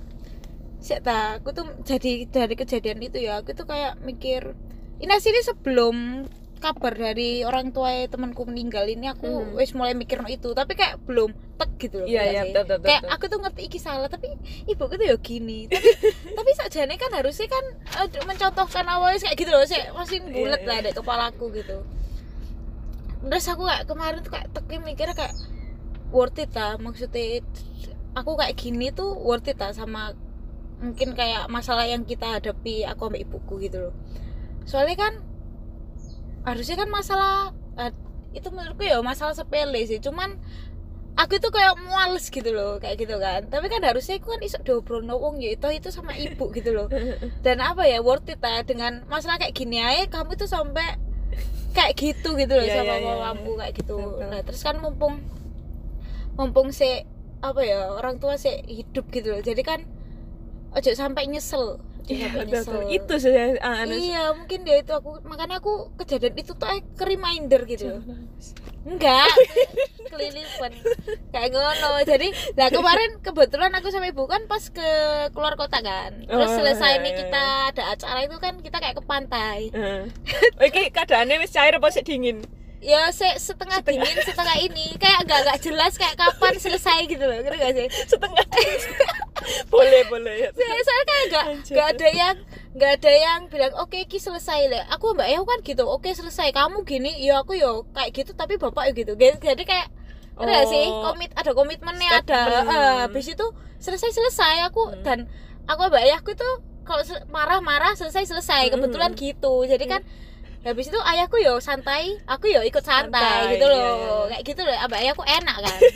sih 0.84 1.00
ta 1.00 1.40
aku 1.40 1.56
tuh 1.56 1.64
jadi 1.88 2.28
dari 2.28 2.60
kejadian 2.60 3.00
itu 3.00 3.24
ya 3.24 3.40
aku 3.40 3.56
tuh 3.56 3.64
kayak 3.64 3.98
mikir 4.04 4.52
ini 5.00 5.16
sini 5.18 5.40
sebelum 5.40 6.28
kabar 6.64 6.96
dari 6.96 7.44
orang 7.44 7.70
tua 7.70 8.08
temanku 8.08 8.48
meninggal 8.48 8.88
ini 8.88 9.12
aku 9.12 9.28
Hmm. 9.28 9.60
wis 9.60 9.76
mulai 9.76 9.92
mikir 9.92 10.18
no 10.18 10.28
itu 10.28 10.56
tapi 10.56 10.74
kayak 10.74 11.04
belum 11.04 11.36
tek 11.60 11.72
gitu 11.78 12.00
loh 12.00 12.08
iya 12.08 12.24
iya 12.24 12.32
gak 12.32 12.32
sih? 12.32 12.54
betul 12.56 12.64
betul 12.64 12.86
kayak 12.88 13.02
betul. 13.04 13.14
aku 13.14 13.24
tuh 13.28 13.40
ngerti 13.44 13.62
iki 13.68 13.80
salah 13.80 14.08
tapi 14.08 14.28
ibu 14.64 14.84
tuh 14.88 15.04
ya 15.04 15.16
gini 15.20 15.68
tapi 15.68 15.90
tapi 16.40 16.52
sakjane 16.56 16.96
kan 16.96 17.12
harusnya 17.12 17.48
kan 17.52 17.66
eh, 18.00 18.24
mencontohkan 18.24 18.86
awalnya 18.88 19.20
kayak 19.20 19.36
gitu 19.36 19.52
loh 19.52 19.68
sih 19.68 19.84
masih 19.92 20.18
bulat 20.24 20.64
Iya, 20.64 20.68
lah 20.72 20.78
iya. 20.80 20.86
di 20.88 20.92
kepalaku 20.96 21.46
gitu 21.52 21.78
terus 23.24 23.46
aku 23.46 23.64
kayak 23.64 23.84
kemarin 23.84 24.20
tuh 24.20 24.32
kayak 24.32 24.48
teki 24.52 24.76
mikirnya 24.80 25.16
kayak 25.16 25.36
worth 26.12 26.40
it 26.40 26.52
lah 26.56 26.80
maksudnya 26.80 27.44
aku 28.14 28.32
kayak 28.36 28.56
gini 28.56 28.88
tuh 28.92 29.12
worth 29.20 29.48
it 29.48 29.60
lah 29.60 29.72
sama 29.72 30.16
mungkin 30.80 31.16
kayak 31.16 31.48
masalah 31.48 31.88
yang 31.88 32.04
kita 32.04 32.40
hadapi 32.40 32.84
aku 32.84 33.08
sama 33.08 33.18
ibuku 33.20 33.54
gitu 33.64 33.90
loh 33.90 33.94
soalnya 34.64 34.96
kan 34.96 35.14
harusnya 36.44 36.76
kan 36.76 36.90
masalah 36.92 37.56
eh, 37.80 37.92
itu 38.36 38.48
menurutku 38.52 38.84
ya 38.84 39.00
masalah 39.00 39.34
sepele 39.36 39.80
sih. 39.88 40.00
Cuman 40.04 40.40
aku 41.14 41.38
itu 41.38 41.50
kayak 41.54 41.78
muales 41.86 42.28
gitu 42.28 42.50
loh 42.52 42.82
kayak 42.82 43.00
gitu 43.00 43.16
kan. 43.18 43.48
Tapi 43.48 43.66
kan 43.70 43.82
harusnya 43.86 44.20
aku 44.20 44.34
kan 44.34 44.42
iso 44.42 44.60
dobro 44.62 45.00
wong 45.02 45.40
ya 45.40 45.54
itu 45.56 45.68
itu 45.72 45.90
sama 45.90 46.14
ibu 46.18 46.50
gitu 46.52 46.74
loh. 46.74 46.88
Dan 47.46 47.62
apa 47.62 47.86
ya 47.88 48.04
worth 48.04 48.28
it 48.30 48.42
lah 48.42 48.62
dengan 48.66 49.06
masalah 49.08 49.40
kayak 49.40 49.56
gini 49.56 49.80
aja 49.80 50.10
kamu 50.10 50.36
tuh 50.36 50.50
sampai 50.50 51.00
kayak 51.74 51.98
gitu 51.98 52.38
gitu 52.38 52.54
loh 52.54 52.66
Iya, 52.70 52.86
sama 52.86 52.96
iya, 53.02 53.06
mamamu 53.18 53.58
iya. 53.58 53.60
kayak 53.66 53.74
gitu. 53.82 53.98
Betul. 53.98 54.30
nah 54.30 54.40
terus 54.46 54.62
kan 54.62 54.78
mumpung 54.78 55.26
mumpung 56.38 56.70
si 56.70 57.06
apa 57.44 57.62
ya 57.66 57.92
orang 57.98 58.22
tua 58.22 58.38
si 58.38 58.50
hidup 58.70 59.10
gitu 59.10 59.34
loh. 59.38 59.42
Jadi 59.42 59.62
kan 59.66 59.86
ojo 60.74 60.90
sampai 60.94 61.30
nyesel 61.30 61.78
Iya, 62.04 62.28
itu 62.92 63.14
saja 63.16 63.56
ah, 63.64 63.88
iya 63.88 64.36
mungkin 64.36 64.68
dia 64.68 64.84
itu 64.84 64.92
aku 64.92 65.24
makanya 65.24 65.64
aku 65.64 65.96
kejadian 65.96 66.36
itu 66.36 66.52
tuh 66.52 66.68
eh, 66.68 66.84
ke 66.84 67.04
reminder 67.08 67.64
gitu. 67.64 68.04
Enggak 68.84 69.32
kelilipan 70.12 70.72
kayak 71.32 71.50
ngono. 71.56 72.04
Jadi 72.04 72.28
nah 72.60 72.68
kemarin 72.68 73.24
kebetulan 73.24 73.72
aku 73.72 73.88
sama 73.88 74.12
ibu 74.12 74.28
kan 74.28 74.44
pas 74.52 74.68
ke 74.68 74.90
keluar 75.32 75.56
kota 75.56 75.80
kan. 75.80 76.12
Terus 76.28 76.52
Oh, 76.52 76.56
selesai 76.60 77.00
iya, 77.00 77.04
nih 77.08 77.12
iya, 77.16 77.20
kita 77.24 77.44
ada 77.72 77.84
acara 77.96 78.20
itu 78.28 78.38
kan 78.44 78.54
kita 78.60 78.78
kayak 78.84 78.96
ke 79.00 79.04
pantai. 79.08 79.60
Oke, 80.60 80.92
keadaannya 80.92 81.40
wis 81.40 81.56
cair 81.56 81.80
apa 81.80 81.88
sih 81.88 82.04
dingin? 82.04 82.44
ya 82.84 83.08
se 83.16 83.24
setengah 83.40 83.80
dingin 83.80 84.18
setengah 84.28 84.60
ini. 84.60 85.00
Kayak 85.00 85.24
agak 85.24 85.38
agak 85.48 85.58
jelas 85.64 85.96
kayak 85.96 86.20
kapan 86.20 86.60
selesai 86.60 87.08
gitu 87.08 87.24
loh 87.24 87.40
ngerti 87.40 87.64
gak 87.64 87.74
sih? 87.80 87.88
Setengah. 88.12 88.44
boleh, 89.74 90.02
boleh 90.08 90.36
ya. 90.38 90.50
saya 90.52 90.82
soalnya 90.82 91.06
kayak 91.06 91.26
gak, 91.28 91.46
Anjir. 91.48 91.74
gak 91.74 91.88
ada 91.92 92.08
yang 92.10 92.36
gak 92.74 92.92
ada 92.98 93.12
yang 93.12 93.40
bilang 93.48 93.74
oke 93.76 94.00
ki 94.04 94.18
selesai 94.18 94.68
le 94.68 94.82
aku 94.88 95.14
mbak 95.14 95.30
Eho 95.30 95.44
kan 95.44 95.60
gitu 95.62 95.84
oke 95.84 96.10
selesai 96.10 96.50
kamu 96.52 96.82
gini 96.84 97.12
ya 97.20 97.38
aku 97.38 97.54
yo 97.54 97.86
kayak 97.92 98.12
gitu 98.12 98.32
tapi 98.34 98.58
bapak 98.58 98.90
yo 98.90 98.94
gitu 98.96 99.14
jadi 99.16 99.64
kayak 99.64 99.88
ngerti 100.34 100.50
gak 100.50 100.66
sih 100.68 100.86
Oh. 100.86 101.02
komit 101.08 101.30
ada 101.32 101.52
komitmennya 101.52 102.10
ada 102.18 102.40
eh, 102.50 102.96
habis 103.04 103.28
itu 103.28 103.46
selesai 103.78 104.10
selesai 104.10 104.66
aku 104.66 104.90
Hmm. 104.90 105.04
dan 105.06 105.20
aku 105.64 105.88
mbak 105.88 106.02
ayahku 106.02 106.34
tuh 106.34 106.54
kalau 106.84 107.00
marah-marah 107.30 107.94
selesai 107.94 108.26
selesai 108.26 108.68
Hmm. 108.68 108.74
kebetulan 108.76 109.12
gitu 109.14 109.64
jadi 109.64 109.86
kan 109.88 110.02
habis 110.64 110.88
itu 110.88 110.96
ayahku 110.96 111.44
yo 111.44 111.60
santai 111.60 112.16
aku 112.24 112.48
yo 112.48 112.64
ikut 112.64 112.80
santai, 112.88 113.20
Santai, 113.20 113.60
gitu 113.60 113.68
iya, 113.68 113.76
loh 113.76 113.96
iya. 114.00 114.16
kayak 114.32 114.44
gitu 114.48 114.62
loh 114.64 114.76
abah 114.80 114.98
ayahku 115.04 115.24
enak 115.28 115.58
kan. 115.60 115.80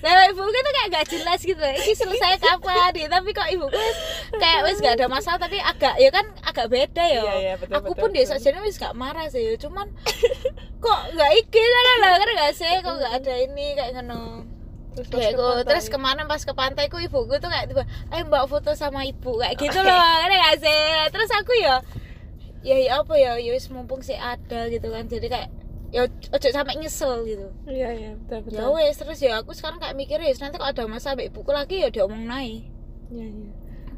Nah 0.00 0.32
ibuku 0.32 0.48
tuh 0.48 0.72
kayak 0.72 0.88
gak 0.96 1.06
jelas 1.12 1.40
gitu 1.44 1.60
loh 1.60 1.72
ini 1.76 1.92
selesai 1.92 2.40
kapan 2.40 2.88
dia 2.96 3.08
tapi 3.08 3.36
kok 3.36 3.48
ibuku 3.52 3.76
wis 3.76 3.98
kayak 4.32 4.60
wis 4.64 4.80
gak 4.80 4.96
ada 4.96 5.12
masalah 5.12 5.36
tapi 5.36 5.60
agak 5.60 5.92
ya 6.00 6.08
kan 6.08 6.24
agak 6.40 6.72
beda 6.72 7.04
ya 7.04 7.20
Iya, 7.20 7.32
iya, 7.36 7.54
betul, 7.60 7.74
aku 7.76 7.92
betul, 7.92 8.00
pun 8.00 8.10
betul. 8.16 8.28
saja 8.40 8.60
wis 8.64 8.76
gak 8.80 8.96
marah 8.96 9.28
sih 9.28 9.44
ya. 9.44 9.52
cuman 9.60 9.88
kok 10.84 11.00
gak 11.16 11.32
iki 11.36 11.60
kan 11.60 11.84
lah 12.00 12.12
kan 12.16 12.28
gak 12.32 12.52
sih? 12.56 12.74
Kok 12.80 12.96
gak 12.96 13.12
ada 13.20 13.34
ini 13.44 13.66
kayak 13.76 13.90
ngono. 14.00 14.48
Terus 14.90 15.08
kayak 15.12 15.32
ke 15.36 15.46
terus 15.68 15.86
kemarin 15.92 16.24
pas 16.26 16.42
ke 16.42 16.52
pantai 16.56 16.88
ku 16.88 16.96
ibuku 16.96 17.36
tuh 17.36 17.48
kayak 17.52 17.68
tiba 17.70 17.84
ayo 18.10 18.22
mbak 18.26 18.48
foto 18.50 18.72
sama 18.72 19.04
ibu 19.04 19.36
kayak 19.38 19.54
gitu 19.60 19.78
loh 19.86 19.96
kan 19.96 20.28
gak 20.32 20.56
sih? 20.64 20.80
Terus 21.12 21.30
aku 21.36 21.52
ya 21.60 21.76
ya 22.60 22.76
ya 22.76 23.00
apa 23.00 23.14
ya 23.16 23.40
ya 23.40 23.50
wis 23.52 23.72
mumpung 23.72 24.00
sih 24.00 24.14
ada 24.14 24.68
gitu 24.68 24.88
kan 24.88 25.08
jadi 25.08 25.26
kayak 25.26 25.48
ya 25.90 26.06
ojo 26.06 26.48
sampai 26.54 26.78
nyesel 26.78 27.26
gitu. 27.26 27.50
Iya 27.66 27.88
iya 27.90 28.10
betul 28.14 28.46
betul. 28.46 28.58
ya 28.62 28.66
wes 28.70 28.94
terus 28.94 29.18
ya 29.18 29.42
aku 29.42 29.50
sekarang 29.56 29.82
kayak 29.82 29.98
mikir 29.98 30.22
ya 30.22 30.30
nanti 30.30 30.54
kalau 30.54 30.70
ada 30.70 30.84
masalah 30.86 31.18
sama 31.18 31.26
ibuku 31.26 31.50
lagi 31.50 31.82
ya 31.82 31.88
diomong 31.90 32.24
naik 32.24 32.68
iya 33.10 33.26
iya. 33.26 33.48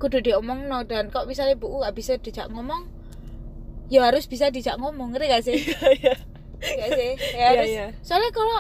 Kudu 0.01 0.19
diomong 0.19 0.67
no 0.67 0.83
dan 0.83 1.13
kok 1.13 1.29
misalnya 1.29 1.55
ibuku 1.55 1.79
gak 1.79 1.95
bisa 1.95 2.17
dijak 2.19 2.49
ngomong 2.51 2.89
ya 3.87 4.09
harus 4.09 4.25
bisa 4.25 4.49
dijak 4.49 4.81
ngomong 4.81 5.13
ngerti 5.13 5.27
gak 5.29 5.45
sih? 5.45 5.59
Iya 6.01 6.15
Nggak 6.63 6.91
sih? 6.95 7.11
Ya 7.19 7.37
Iya, 7.37 7.47
harus. 7.51 7.69
iya. 7.71 7.87
soalnya 8.01 8.31
kalau 8.31 8.59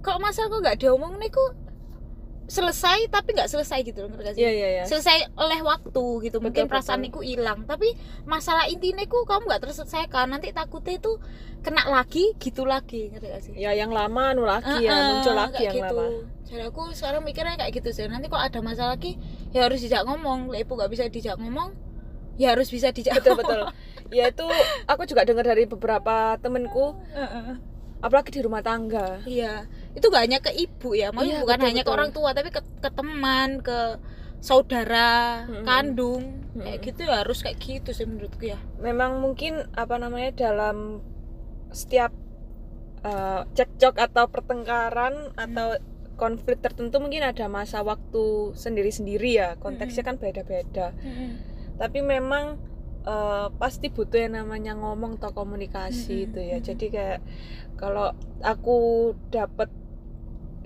kalau 0.00 0.18
masalah 0.18 0.48
kok 0.50 0.60
nggak 0.64 0.78
diomong 0.80 1.16
nih 1.16 1.30
kok 1.30 1.50
selesai 2.44 3.08
tapi 3.08 3.32
nggak 3.32 3.48
selesai 3.48 3.80
gitu 3.88 4.04
loh 4.04 4.12
ngerti 4.12 4.24
gak 4.24 4.34
sih? 4.36 4.42
Iya 4.44 4.52
iya 4.52 4.68
iya. 4.80 4.84
Selesai 4.84 5.32
oleh 5.36 5.60
waktu 5.64 6.04
gitu 6.28 6.38
mungkin 6.44 6.68
Betul, 6.68 6.72
perasaan 6.76 7.00
betul. 7.00 7.24
itu 7.24 7.36
hilang. 7.36 7.64
Tapi 7.64 7.96
masalah 8.28 8.68
intinya 8.68 9.04
ku 9.08 9.24
kamu 9.24 9.48
nggak 9.48 9.62
terselesaikan. 9.64 10.28
Nanti 10.28 10.52
takutnya 10.52 11.00
itu 11.00 11.16
kena 11.64 11.88
lagi 11.88 12.36
gitu 12.36 12.68
lagi 12.68 13.08
ngerti 13.08 13.26
gak 13.32 13.42
sih? 13.42 13.52
Ya 13.56 13.72
yang 13.72 13.90
lama 13.90 14.36
anu 14.36 14.44
lagi 14.44 14.84
ya 14.84 14.92
Heeh, 14.92 15.06
muncul 15.16 15.34
lagi 15.34 15.62
yang 15.64 15.76
gitu. 15.76 15.96
lama. 15.96 16.28
Jadi 16.44 16.62
aku 16.68 16.82
sekarang 16.92 17.22
mikirnya 17.24 17.56
kayak 17.56 17.72
gitu 17.80 17.88
sih. 17.96 18.04
Nanti 18.06 18.28
kalau 18.28 18.44
ada 18.44 18.60
masalah 18.60 19.00
lagi 19.00 19.16
ya 19.56 19.64
harus 19.64 19.80
dijak 19.80 20.04
ngomong. 20.04 20.52
Lah 20.52 20.60
ibu 20.60 20.72
nggak 20.76 20.90
bisa 20.92 21.08
dijak 21.08 21.40
ngomong 21.40 21.72
ya 22.34 22.50
harus 22.50 22.66
bisa 22.66 22.90
dijak 22.90 23.22
betul 23.22 23.38
betul. 23.38 23.60
Ya 24.12 24.28
itu 24.28 24.44
aku 24.84 25.08
juga 25.08 25.24
dengar 25.24 25.48
dari 25.48 25.64
beberapa 25.64 26.36
temenku. 26.38 26.92
Heeh. 27.14 27.73
Apalagi 28.04 28.30
di 28.36 28.44
rumah 28.44 28.60
tangga 28.60 29.24
Iya, 29.24 29.64
itu 29.96 30.04
gak 30.12 30.22
hanya 30.28 30.38
ke 30.44 30.52
ibu 30.52 30.92
ya, 30.92 31.08
maksudnya 31.08 31.40
Iya, 31.40 31.44
bukan 31.48 31.56
betul, 31.58 31.68
hanya 31.72 31.82
ke 31.82 31.90
orang 31.90 32.10
tua, 32.12 32.30
tapi 32.36 32.48
ke, 32.52 32.60
ke 32.60 32.90
teman, 32.92 33.64
ke 33.64 33.78
saudara, 34.44 35.48
Mm-mm. 35.48 35.64
kandung, 35.64 36.44
kayak 36.52 36.84
Mm-mm. 36.84 36.86
gitu 36.92 37.00
ya 37.08 37.24
harus 37.24 37.40
kayak 37.40 37.56
gitu 37.64 37.90
sih 37.96 38.04
menurutku 38.04 38.44
ya. 38.44 38.60
memang 38.76 39.24
mungkin 39.24 39.64
apa 39.72 39.96
namanya 39.96 40.36
dalam 40.36 41.00
setiap 41.72 42.12
eh, 43.02 43.42
cekcok 43.56 43.96
atau 43.96 44.24
pertengkaran 44.28 45.32
atau 45.34 45.80
konflik 46.14 46.62
tertentu 46.62 47.02
mungkin 47.02 47.26
ada 47.26 47.50
masa 47.50 47.82
waktu 47.82 48.54
sendiri-sendiri 48.54 49.30
ya 49.34 49.48
konteksnya 49.58 50.06
kan 50.06 50.14
beda-beda 50.14 50.94
tapi 51.74 51.98
memang 52.06 52.54
eh, 53.04 53.46
pasti 53.56 53.88
butuh 53.88 54.18
yang 54.18 54.34
namanya 54.36 54.72
ngomong 54.74 55.16
atau 55.16 55.30
komunikasi 55.30 56.14
Mm-mm, 56.14 56.26
itu 56.26 56.40
ya. 56.40 56.58
Jadi 56.58 56.86
kayak 56.88 57.20
kalau 57.76 58.12
aku 58.40 58.76
dapat 59.28 59.68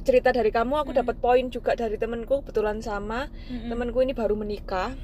cerita 0.03 0.33
dari 0.33 0.49
kamu 0.49 0.73
aku 0.79 0.97
Mm. 0.97 0.99
dapat 1.05 1.17
poin 1.21 1.47
juga 1.49 1.77
dari 1.77 1.97
temenku 1.97 2.41
kebetulan 2.41 2.81
sama. 2.81 3.29
Mm-mm. 3.47 3.69
temenku 3.69 3.99
ini 4.01 4.17
baru 4.17 4.35
menikah. 4.35 4.97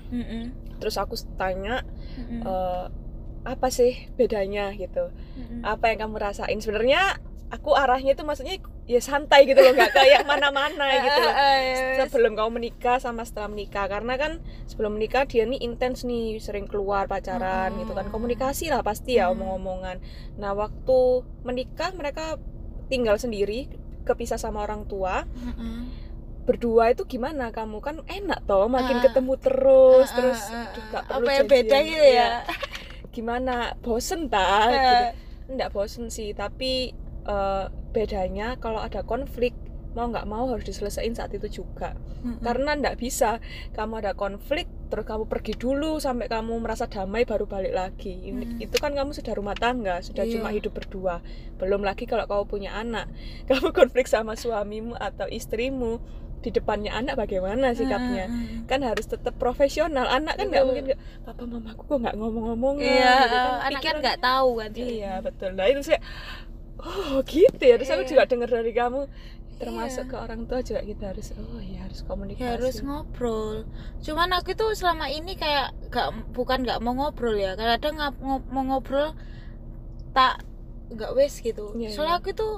Terus 0.81 0.97
aku 0.97 1.13
tanya 1.37 1.85
Mm-mm. 2.17 2.41
eh, 2.43 2.87
apa 3.45 3.69
sih 3.69 4.09
bedanya 4.17 4.73
gitu? 4.73 5.13
Apa 5.61 5.93
yang 5.93 6.09
kamu 6.09 6.17
rasain? 6.17 6.57
Sebenarnya 6.59 7.21
aku 7.53 7.77
arahnya 7.77 8.17
itu 8.17 8.25
maksudnya 8.25 8.57
ya 8.85 9.01
santai 9.01 9.45
gitu 9.45 9.59
loh 9.59 9.73
nggak 9.73 9.93
kayak 9.93 10.23
mana-mana 10.31 10.85
gitu 11.01 11.19
loh. 11.19 11.33
Ah, 11.33 11.41
ah, 11.41 11.57
ya, 11.57 12.05
sebelum 12.05 12.33
kamu 12.33 12.51
menikah 12.55 12.97
sama 12.99 13.25
setelah 13.25 13.49
menikah 13.49 13.87
karena 13.87 14.15
kan 14.15 14.33
sebelum 14.67 14.95
menikah 14.95 15.25
dia 15.25 15.43
nih 15.43 15.57
intens 15.59 16.03
nih 16.03 16.37
sering 16.37 16.65
keluar 16.65 17.05
pacaran 17.05 17.71
Hmm. 17.71 17.81
gitu 17.81 17.93
kan 17.93 18.07
komunikasi 18.07 18.69
lah 18.69 18.81
pasti 18.81 19.17
ya 19.17 19.27
Hmm. 19.27 19.41
omong-omongan 19.41 20.05
nah 20.37 20.53
waktu 20.53 20.99
menikah 21.43 21.91
mereka 21.93 22.37
tinggal 22.87 23.17
sendiri 23.17 23.73
kepisah 24.05 24.37
sama 24.37 24.61
orang 24.61 24.85
tua 24.85 25.25
Mm-mm. 25.25 25.89
berdua 26.45 26.93
itu 26.93 27.09
gimana 27.09 27.49
kamu 27.51 27.81
kan 27.81 27.97
enak 28.05 28.45
toh 28.45 28.69
makin 28.69 29.01
Ah. 29.01 29.03
ketemu 29.03 29.33
terus 29.39 30.07
Ah, 30.07 30.15
terus 30.15 30.41
ah, 30.43 30.53
ah, 30.53 30.61
aduh, 30.61 30.77
ah. 30.77 30.85
nggak 30.85 31.05
perlu 31.09 31.17
apa 31.19 31.31
yang 31.33 31.49
beda 31.49 31.77
gitu 31.81 31.97
Iya. 31.97 32.13
ya? 32.13 32.29
gimana 33.09 33.55
bosen 33.81 34.29
tak 34.29 34.45
Ah. 34.45 34.69
gitu 34.69 34.97
nggak 35.47 35.71
bosen 35.71 36.09
sih 36.09 36.33
tapi 36.33 36.93
eh, 37.25 37.65
bedanya 37.91 38.57
kalau 38.57 38.79
ada 38.79 39.01
konflik 39.03 39.53
mau 39.95 40.11
nggak 40.11 40.27
mau 40.27 40.51
harus 40.51 40.67
diselesaikan 40.67 41.15
saat 41.15 41.31
itu 41.31 41.63
juga 41.63 41.95
Mm-mm. 41.95 42.43
karena 42.43 42.75
nggak 42.75 42.99
bisa 42.99 43.39
kamu 43.71 44.03
ada 44.03 44.13
konflik 44.13 44.67
terus 44.91 45.07
kamu 45.07 45.31
pergi 45.31 45.55
dulu 45.55 46.03
sampai 46.03 46.27
kamu 46.27 46.51
merasa 46.59 46.91
damai 46.91 47.23
baru 47.23 47.47
balik 47.47 47.71
lagi 47.71 48.11
ini 48.11 48.43
Hmm. 48.45 48.59
itu 48.59 48.75
kan 48.75 48.91
kamu 48.91 49.15
sudah 49.15 49.31
rumah 49.33 49.55
tangga 49.55 50.03
sudah 50.03 50.27
Iya. 50.27 50.35
cuma 50.35 50.51
hidup 50.51 50.75
berdua 50.75 51.23
belum 51.57 51.87
lagi 51.87 52.11
kalau 52.11 52.27
kamu 52.27 52.45
punya 52.45 52.75
anak 52.75 53.07
kamu 53.49 53.71
konflik 53.71 54.11
sama 54.11 54.35
suamimu 54.35 54.99
atau 54.99 55.31
istrimu 55.31 56.03
di 56.43 56.51
depannya 56.51 56.91
anak 56.91 57.15
bagaimana 57.17 57.71
sikapnya 57.73 58.27
Mm-mm. 58.27 58.67
kan 58.67 58.83
harus 58.83 59.07
tetap 59.07 59.39
profesional 59.39 60.11
anak 60.11 60.35
kan 60.37 60.51
nggak 60.51 60.65
mungkin 60.67 60.85
papa 61.23 61.47
mamaku 61.47 61.83
kok 61.87 61.99
nggak 62.03 62.17
ngomong-ngomong 62.19 62.77
ya?" 62.83 62.91
Iya, 62.91 63.15
gitu 63.23 63.39
kan. 63.39 63.61
anak 63.63 63.81
kan 63.81 63.97
nggak 64.03 64.19
tahu 64.19 64.49
kan. 64.59 64.71
Iya 64.75 65.13
betul. 65.23 65.51
Nah 65.55 65.67
itu 65.67 65.81
sih, 65.87 65.99
oh 66.77 67.23
gitu 67.25 67.59
ya. 67.61 67.75
Terus 67.77 67.91
aku 67.91 68.03
Iya. 68.03 68.11
juga 68.11 68.23
dengar 68.25 68.49
dari 68.51 68.73
kamu, 68.73 69.01
termasuk 69.55 70.05
Iya. 70.05 70.11
ke 70.11 70.17
orang 70.19 70.41
tua 70.45 70.61
juga 70.61 70.81
kita 70.81 71.05
harus, 71.11 71.31
oh 71.33 71.59
ya 71.59 71.85
harus 71.85 72.01
komunikasi. 72.03 72.43
ya 72.43 72.51
harus 72.55 72.77
ngobrol 72.81 73.63
cuman 74.01 74.35
aku 74.35 74.51
tuh 74.53 74.73
selama 74.73 75.07
ini 75.07 75.35
kayak 75.35 75.71
gak 75.89 76.11
bukan 76.31 76.63
nggak 76.63 76.79
mau 76.79 76.91
ngobrol 76.93 77.33
ya 77.33 77.55
kadang 77.55 77.95
ngo- 77.95 78.19
mau 78.49 78.65
ngobrol 78.65 79.15
tak 80.11 80.43
nggak 80.91 81.11
wes 81.13 81.39
gitu 81.39 81.71
Iya, 81.73 81.89
soalnya 81.89 82.19
iya. 82.19 82.21
aku 82.21 82.31
tuh 82.33 82.55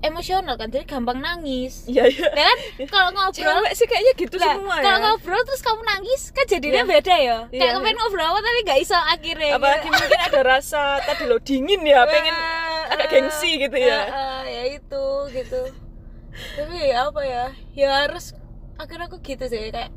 emosional 0.00 0.56
kan 0.56 0.68
jadi 0.68 0.84
gampang 0.86 1.16
nangis 1.18 1.84
Iya 1.86 2.08
iya. 2.08 2.28
ya 2.30 2.44
kan 2.46 2.58
kalau 2.86 3.08
ngobrol 3.10 3.52
Cewek 3.58 3.72
sih 3.74 3.86
kayaknya 3.86 4.12
gitu 4.16 4.36
lah, 4.36 4.54
semua 4.54 4.76
kalau 4.78 4.88
ya. 4.90 5.04
ngobrol 5.06 5.42
terus 5.44 5.60
kamu 5.60 5.80
nangis 5.82 6.20
kan 6.30 6.44
jadinya 6.46 6.82
Iya. 6.82 6.88
beda 6.90 7.14
ya 7.14 7.38
Iya, 7.46 7.56
kayak 7.56 7.72
kepengen 7.74 7.96
ngobrol 7.98 8.26
apa 8.26 8.40
tapi 8.40 8.58
nggak 8.62 8.78
iso 8.80 8.96
akhirnya 8.96 9.50
Apalagi 9.56 9.88
mungkin 9.90 10.20
ada 10.22 10.40
rasa 10.42 10.80
tadi 11.00 11.24
lo 11.24 11.36
dingin 11.38 11.80
ya, 11.82 12.04
pengen 12.04 12.36
Agak 12.90 13.06
ah, 13.06 13.12
gengsi 13.14 13.50
gitu 13.62 13.76
ya. 13.78 14.00
ah, 14.02 14.06
ah, 14.10 14.42
ya 14.46 14.62
itu 14.74 15.06
gitu 15.30 15.62
tapi 16.30 16.94
ya 16.94 17.10
apa 17.10 17.22
ya 17.26 17.44
ya 17.74 17.88
harus 18.06 18.38
akhirnya 18.78 19.10
aku 19.10 19.18
gitu 19.22 19.50
sih 19.50 19.74
kayak 19.74 19.90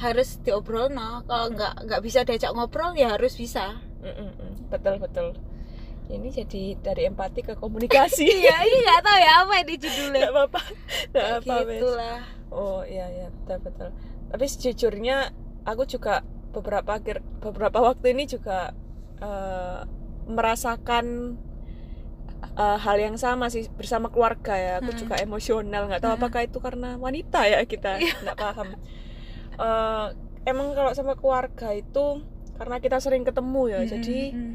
harus 0.00 0.40
diobrol 0.40 0.88
no 0.88 1.24
kalau 1.28 1.52
nggak 1.52 1.84
nggak 1.84 2.00
bisa 2.00 2.24
diajak 2.24 2.56
ngobrol 2.56 2.96
ya 2.96 3.16
harus 3.16 3.36
bisa 3.36 3.76
Mm, 3.98 4.14
mm, 4.14 4.30
mm. 4.30 4.52
Betul 4.70 4.94
betul. 5.02 5.28
Ini 6.08 6.28
jadi 6.30 6.62
dari 6.80 7.02
empati 7.10 7.42
ke 7.44 7.58
komunikasi. 7.58 8.24
iya 8.46 8.62
ini 8.64 8.78
nggak 8.86 9.02
tahu 9.02 9.18
ya 9.18 9.32
apa 9.44 9.54
ini 9.66 9.74
judulnya 9.74 10.18
Nggak 10.22 10.32
apa-apa. 10.32 10.60
Nggak 11.10 11.28
apa 11.42 11.54
gitulah 11.66 12.18
Oh 12.48 12.80
iya 12.86 13.06
iya 13.12 13.26
betul 13.28 13.58
betul. 13.66 13.88
Tapi 14.30 14.44
sejujurnya 14.48 15.16
aku 15.66 15.82
juga 15.84 16.22
beberapa 16.54 16.96
akhir 16.96 17.20
beberapa 17.42 17.78
waktu 17.82 18.16
ini 18.16 18.24
juga 18.24 18.72
eh, 19.20 19.80
merasakan 20.30 21.36
eh, 22.38 22.78
hal 22.78 22.96
yang 22.96 23.16
sama 23.16 23.48
sih 23.48 23.66
bersama 23.70 24.08
keluarga 24.08 24.54
ya. 24.54 24.72
Aku 24.78 24.90
Hmm. 24.90 24.98
juga 24.98 25.14
emosional 25.16 25.86
nggak 25.86 26.00
tahu 26.00 26.12
Hmm. 26.12 26.20
apakah 26.20 26.40
itu 26.42 26.58
karena 26.58 26.94
wanita 26.96 27.40
ya 27.44 27.62
kita 27.64 27.98
nggak 27.98 28.36
paham. 28.36 28.68
Eh, 29.58 30.06
emang 30.44 30.72
kalau 30.72 30.92
sama 30.92 31.14
keluarga 31.14 31.72
itu 31.72 32.22
karena 32.54 32.78
kita 32.78 32.98
sering 32.98 33.22
ketemu 33.22 33.62
ya, 33.68 33.80
Mm, 33.80 33.88
jadi 33.88 34.18
mm, 34.28 34.38
mm. 34.40 34.54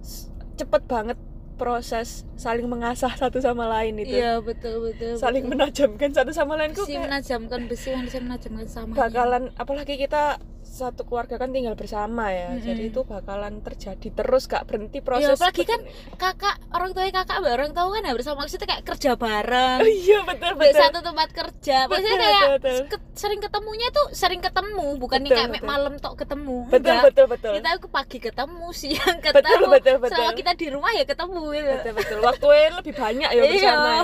s- 0.00 0.28
cepet 0.54 0.82
banget 0.84 1.16
proses 1.56 2.22
saling 2.34 2.64
mengasah 2.64 3.10
satu 3.12 3.40
sama 3.40 3.66
lain 3.66 3.98
itu. 3.98 4.14
iya 4.14 4.38
betul 4.38 4.78
betul 4.80 5.16
Saling 5.16 5.42
betul. 5.42 5.52
menajamkan 5.56 6.10
satu 6.12 6.30
sama 6.30 6.54
lain 6.54 6.70
kok 6.70 6.84
si 6.84 6.94
kayak 6.94 7.08
menajamkan 7.08 7.60
besi 7.66 7.88
manusia 7.90 8.20
menajamkan 8.20 8.66
sama 8.66 8.92
bakalan 8.94 9.50
apalagi 9.56 9.96
kita 9.96 10.38
satu 10.78 11.02
keluarga 11.02 11.34
kan 11.36 11.50
tinggal 11.50 11.74
bersama 11.74 12.30
ya 12.30 12.54
Mm-mm. 12.54 12.62
jadi 12.62 12.82
itu 12.86 13.00
bakalan 13.02 13.58
terjadi 13.58 14.08
terus 14.14 14.46
gak 14.46 14.62
berhenti 14.64 15.02
ya 15.02 15.04
proses 15.04 15.34
apalagi 15.34 15.66
kan 15.66 15.80
kakak 16.14 16.56
orang 16.70 16.90
tua 16.94 17.10
kakak 17.10 17.38
orang 17.42 17.70
tua 17.74 17.90
kan 17.90 18.02
ya 18.06 18.14
bersama 18.14 18.46
maksudnya 18.46 18.68
kayak 18.70 18.84
kerja 18.86 19.10
bareng 19.18 19.78
oh, 19.82 19.90
iya 20.06 20.18
betul 20.22 20.52
betul 20.54 20.78
satu 20.78 20.98
tempat 21.02 21.28
kerja 21.34 21.76
maksudnya 21.90 22.14
Betul, 22.14 22.22
kayak 22.22 22.42
betul, 22.62 22.76
betul. 22.86 22.98
sering 23.18 23.40
ketemunya 23.42 23.88
tuh 23.90 24.06
sering 24.14 24.38
ketemu 24.38 24.86
bukan 24.96 25.18
nih 25.18 25.30
Betul, 25.34 25.38
kayak 25.42 25.50
betul. 25.58 25.66
malam 25.66 25.94
tok 25.98 26.14
ketemu 26.22 26.56
betul 26.70 26.78
Enggak. 26.94 27.02
betul 27.10 27.26
betul 27.26 27.52
kita 27.58 27.68
ke 27.74 27.88
pagi 27.90 28.18
ketemu 28.22 28.66
siang 28.80 29.16
betul 29.18 29.32
ketemu 29.34 29.66
betul 29.74 29.96
betul 29.98 30.14
selama 30.14 30.32
kita 30.38 30.52
di 30.54 30.66
rumah 30.70 30.90
ya 30.94 31.04
ketemu 31.04 31.42
gitu 31.50 31.70
betul 31.74 31.92
betul 31.98 32.18
waktunya 32.22 32.68
lebih 32.78 32.94
banyak 32.94 33.28
ya 33.28 33.36
Iya. 33.38 33.50
bersama 33.50 33.90
ya 33.90 34.02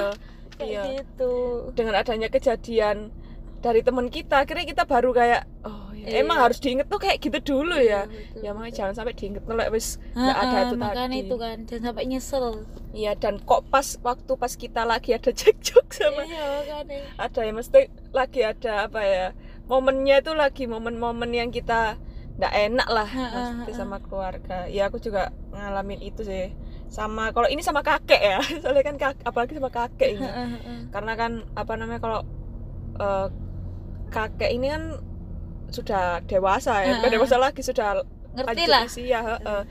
kayak 0.55 0.71
Iya. 0.71 0.83
gitu 0.99 1.33
dengan 1.75 1.95
adanya 1.99 2.29
kejadian 2.31 2.97
dari 3.59 3.81
teman 3.81 4.07
kita 4.07 4.45
akhirnya 4.45 4.67
kita 4.69 4.85
baru 4.85 5.11
kayak 5.11 5.43
oh 5.65 5.73
ya, 5.73 5.84
Iya. 6.05 6.21
emang 6.21 6.38
harus 6.38 6.59
diinget 6.61 6.87
tuh 6.87 7.01
kayak 7.01 7.19
gitu 7.25 7.38
dulu 7.40 7.77
ya. 7.81 8.05
betul, 8.05 8.45
ya 8.45 8.51
makanya 8.53 8.69
betul. 8.69 8.79
jangan 8.79 8.95
sampai 8.95 9.14
diinget 9.17 9.43
nolak 9.49 9.69
wis 9.73 9.97
nggak 10.12 10.37
ada 10.37 10.57
itu 10.61 10.77
tadi. 10.77 11.17
itu 11.25 11.35
kan 11.40 11.57
jangan 11.64 11.83
sampai 11.90 12.05
nyesel. 12.07 12.45
Iya 12.95 13.12
dan 13.19 13.35
kok 13.43 13.62
pas 13.73 13.87
waktu 14.05 14.33
pas 14.38 14.53
kita 14.55 14.83
lagi 14.87 15.11
ada 15.17 15.31
cekcok 15.40 15.87
sama 15.90 16.23
iya 16.29 16.45
makanya. 16.61 16.99
ada 17.19 17.40
ya 17.43 17.53
mesti 17.57 17.81
lagi 18.12 18.40
ada 18.45 18.87
apa 18.87 19.01
ya 19.03 19.27
momennya 19.64 20.21
itu 20.21 20.33
lagi 20.37 20.64
momen-momen 20.69 21.31
yang 21.33 21.49
kita 21.49 21.97
nggak 22.35 22.55
enak 22.67 22.88
lah 22.90 23.09
ha. 23.09 23.64
sama 23.71 24.03
keluarga. 24.03 24.67
Ya 24.67 24.90
aku 24.90 24.99
juga 24.99 25.31
ngalamin 25.55 26.03
itu 26.03 26.27
sih. 26.27 26.51
Sama 26.90 27.31
kalau 27.31 27.47
ini 27.51 27.62
sama 27.62 27.83
kakek 27.83 28.21
ya 28.23 28.38
soalnya 28.62 28.85
kan 28.85 28.97
kak, 28.99 29.14
apalagi 29.23 29.55
sama 29.57 29.71
kakek 29.71 30.19
ini. 30.19 30.27
Karena 30.90 31.12
kan 31.14 31.47
apa 31.55 31.73
namanya 31.79 32.03
kalau 32.03 32.21
eh, 32.99 33.29
kakek 34.11 34.51
ini 34.51 34.67
kan 34.71 34.83
sudah 35.75 36.23
dewasa 36.25 36.73
ya 36.81 36.91
bukan 36.99 37.11
dewasa 37.13 37.37
lagi 37.37 37.61
sudah 37.61 38.01
ngerti 38.35 38.65
lah 38.65 38.83
usia 38.87 39.21
heeh. 39.21 39.63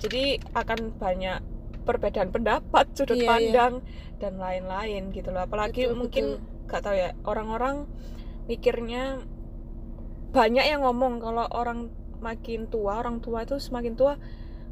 jadi 0.00 0.22
akan 0.52 0.78
banyak 0.96 1.38
perbedaan 1.80 2.28
pendapat 2.28 2.84
sudut 2.92 3.16
Iya, 3.16 3.24
iya. 3.24 3.28
pandang 3.28 3.74
dan 4.16 4.32
lain-lain 4.36 5.02
gitu 5.12 5.28
loh 5.28 5.44
apalagi 5.44 5.88
Betul, 5.88 5.96
mungkin 5.96 6.24
betul. 6.36 6.68
gak 6.68 6.80
tahu 6.84 6.96
ya 6.96 7.10
orang-orang 7.24 7.76
mikirnya 8.44 9.24
banyak 10.30 10.64
yang 10.64 10.80
ngomong 10.80 11.18
kalau 11.18 11.46
orang 11.50 11.90
makin 12.20 12.68
tua 12.68 13.00
orang 13.00 13.18
tua 13.18 13.42
itu 13.42 13.56
semakin 13.56 13.96
tua 13.96 14.14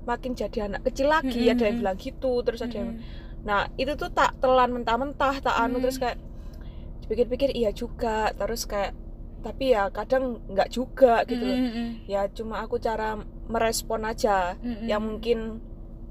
makin 0.05 0.33
jadi 0.33 0.69
anak 0.69 0.85
kecil 0.85 1.09
lagi 1.09 1.49
Mm-mm, 1.49 1.55
ada 1.57 1.65
yang 1.65 1.77
bilang 1.81 1.99
gitu 1.99 2.33
terus 2.41 2.61
ada 2.61 2.77
yang 2.77 3.01
nah 3.43 3.67
itu 3.75 3.93
tuh 3.95 4.11
tak 4.11 4.37
telan 4.39 4.71
mentah-mentah 4.73 5.41
tak 5.41 5.57
anu 5.57 5.79
Hmm. 5.79 5.85
terus 5.85 5.97
kayak 5.97 6.19
dipikir-pikir 7.03 7.51
iya 7.57 7.73
juga 7.73 8.31
terus 8.37 8.69
kayak 8.69 8.93
tapi 9.39 9.71
ya 9.71 9.87
kadang 9.95 10.43
nggak 10.51 10.69
juga 10.69 11.23
gitu 11.25 11.45
loh. 11.47 11.59
Mm-mm, 11.59 11.89
ya 12.11 12.27
cuma 12.35 12.59
aku 12.63 12.83
cara 12.83 13.15
merespon 13.47 14.03
aja 14.03 14.59
mm-mm. 14.59 14.87
yang 14.91 14.99
mungkin 15.01 15.63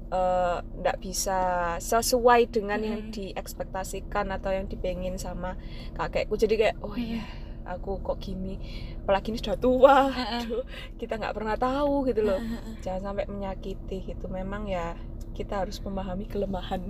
eh, 0.08 0.58
nggak 0.64 0.98
bisa 1.04 1.40
sesuai 1.76 2.48
dengan 2.48 2.80
yang 2.80 3.00
Mm-mm. 3.08 3.14
diekspektasikan 3.14 4.32
atau 4.32 4.50
yang 4.52 4.64
dipengin 4.64 5.20
sama 5.20 5.60
kakekku. 5.92 6.40
Jadi 6.40 6.54
kayak 6.56 6.76
oh 6.80 6.96
iya 6.96 7.22
aku 7.68 8.00
kok 8.00 8.16
gini 8.16 8.56
apalagi 9.04 9.28
ini 9.28 9.38
sudah 9.44 9.58
tua. 9.60 10.08
Heeh. 10.08 10.40
aduh, 10.48 10.64
kita 10.96 11.20
nggak 11.20 11.36
pernah 11.36 11.56
tahu 11.60 12.08
gitu 12.08 12.24
loh. 12.24 12.40
Heeh, 12.40 12.80
jangan 12.80 13.12
sampai 13.12 13.28
menyakiti 13.28 14.08
gitu. 14.08 14.24
Memang 14.32 14.64
ya 14.64 14.96
kita 15.36 15.62
harus 15.62 15.78
memahami 15.84 16.24
kelemahan 16.26 16.80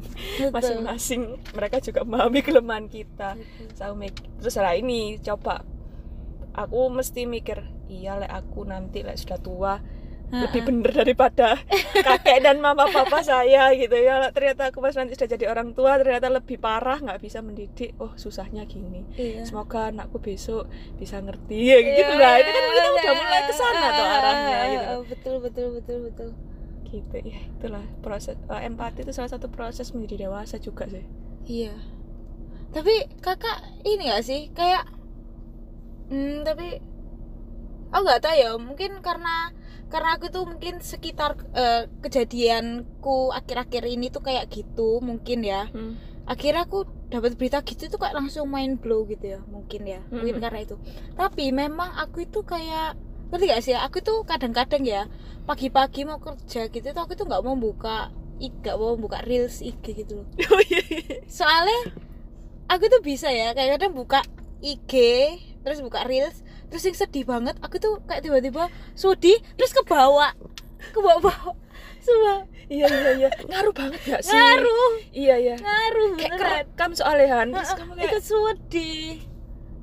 masing-masing. 0.55 1.37
Mereka 1.53 1.83
juga 1.83 2.07
memahami 2.07 2.41
kelemahan 2.47 2.87
kita. 2.87 3.35
Saya 3.75 3.93
mik- 3.93 4.39
terus 4.39 4.55
lah 4.57 4.79
ini 4.79 5.19
coba 5.19 5.67
aku 6.59 6.91
mesti 6.91 7.31
mikir 7.31 7.63
iya 7.87 8.19
lek 8.19 8.33
aku 8.35 8.67
nanti 8.67 9.07
lek 9.07 9.15
sudah 9.15 9.39
tua 9.39 9.75
lebih 10.29 10.61
bener 10.61 10.93
daripada 10.93 11.57
kakek 12.07 12.45
dan 12.45 12.61
mama 12.61 12.85
papa 12.93 13.25
saya 13.25 13.73
gitu 13.73 13.97
ya. 13.97 14.29
Ternyata 14.29 14.69
aku 14.69 14.85
pas 14.85 14.93
nanti 14.93 15.17
sudah 15.17 15.25
jadi 15.25 15.49
orang 15.49 15.73
tua 15.73 15.97
ternyata 15.97 16.29
lebih 16.29 16.61
parah 16.61 17.01
nggak 17.01 17.17
bisa 17.17 17.41
mendidik. 17.41 17.97
Oh 17.97 18.13
susahnya 18.13 18.69
gini. 18.69 19.09
Iya. 19.17 19.49
semoga 19.49 19.89
anakku 19.89 20.21
besok 20.21 20.69
bisa 21.01 21.17
ngerti 21.25 21.57
ya 21.57 21.81
gitu 21.81 22.13
Iya, 22.13 22.21
lah. 22.21 22.35
Itu 22.45 22.51
kan 22.53 22.61
iya, 22.61 22.69
kita 22.77 22.89
udah 22.93 23.05
iya. 23.09 23.13
mulai 23.17 23.41
ke 23.41 23.55
sana 23.57 23.87
tuh 23.89 24.05
Ah, 24.05 24.17
arahnya 24.21 24.53
ah, 24.53 24.67
gitu 24.69 24.95
betul 25.09 25.35
betul 25.41 25.67
betul 25.81 25.99
betul. 26.13 26.29
Gitu 26.93 27.17
ya. 27.25 27.41
Itulah 27.49 27.85
proses 28.05 28.37
eh, 28.37 28.61
empati 28.69 29.09
itu 29.09 29.13
salah 29.17 29.33
satu 29.33 29.49
proses 29.49 29.97
menjadi 29.97 30.29
dewasa 30.29 30.61
juga 30.61 30.85
sih. 30.93 31.09
Iya. 31.49 31.73
Tapi 32.69 33.09
kakak 33.25 33.81
ini 33.89 34.13
gak 34.13 34.29
sih? 34.29 34.53
Kayak 34.53 34.85
hmm, 36.11 36.45
tapi 36.45 36.81
oh 37.89 38.01
nggak 38.05 38.21
tahu 38.21 38.37
ya 38.37 38.51
mungkin 38.61 39.01
karena 39.01 39.53
karena 39.89 40.21
aku 40.21 40.29
tuh 40.29 40.45
mungkin 40.45 40.85
sekitar 40.85 41.33
eh, 41.57 41.89
kejadianku 42.05 43.33
akhir-akhir 43.33 43.89
ini 43.89 44.13
tuh 44.13 44.21
kayak 44.21 44.53
gitu 44.53 45.01
mungkin 45.01 45.41
ya. 45.41 45.65
Akhirnya 46.29 46.69
aku 46.69 46.85
dapat 47.09 47.41
berita 47.41 47.65
gitu 47.65 47.89
tuh 47.89 47.97
kayak 47.97 48.13
langsung 48.21 48.53
main 48.53 48.77
blow 48.77 49.09
gitu 49.09 49.33
ya 49.33 49.41
mungkin 49.49 49.89
ya 49.89 50.05
mungkin 50.13 50.37
Mm-mm. 50.37 50.45
karena 50.45 50.61
itu. 50.61 50.77
Tapi 51.17 51.49
memang 51.57 51.97
aku 51.97 52.29
itu 52.29 52.45
kayak 52.45 53.01
ngerti 53.33 53.45
gak 53.49 53.63
sih 53.65 53.73
aku 53.73 54.05
tuh 54.05 54.29
kadang-kadang 54.29 54.85
ya 54.85 55.09
pagi-pagi 55.49 56.05
mau 56.05 56.21
kerja 56.21 56.69
gitu 56.69 56.85
tuh 56.93 57.01
aku 57.01 57.17
tuh 57.17 57.25
nggak 57.25 57.41
mau 57.41 57.57
buka 57.57 58.13
IG 58.37 58.61
nggak 58.61 58.77
mau 58.77 58.93
buka 59.01 59.25
reels 59.25 59.65
IG 59.65 60.05
gitu 60.05 60.21
loh. 60.21 60.27
Oh 60.53 60.61
iya 60.69 60.85
iya. 60.85 61.17
soalnya 61.25 61.97
aku 62.69 62.93
tuh 62.93 63.01
bisa 63.01 63.33
ya 63.33 63.57
kayak 63.57 63.81
kadang 63.81 63.97
buka 63.97 64.21
IG 64.61 64.93
terus 65.63 65.79
buka 65.81 66.05
reels 66.05 66.41
terus 66.69 66.85
yang 66.85 66.97
sedih 66.97 67.25
banget 67.25 67.57
aku 67.59 67.77
tuh 67.77 67.99
kayak 68.05 68.23
tiba-tiba 68.23 68.69
sedih 68.93 69.39
terus 69.57 69.73
ke 69.73 69.83
bawah 69.83 70.33
ke 70.79 70.99
bawah 70.99 71.57
semua 71.99 72.47
iya 72.69 72.85
iya 72.85 73.11
iya. 73.17 73.31
Ngaruh 73.49 73.73
banget 73.73 74.01
gak 74.05 74.23
sih? 74.23 74.37
Ngaruh. 74.37 74.93
Iya 75.09 75.35
iya. 75.41 75.57
Ngaruh 75.57 76.11
kayak 76.21 76.33
beneran. 76.37 76.41
kerekam 76.69 76.91
soalnya 76.93 77.27
Han. 77.33 77.49
Terus 77.57 77.73
kamu 77.73 77.93
kayak 77.97 78.09
ikut 78.13 78.23
sedih 78.23 79.13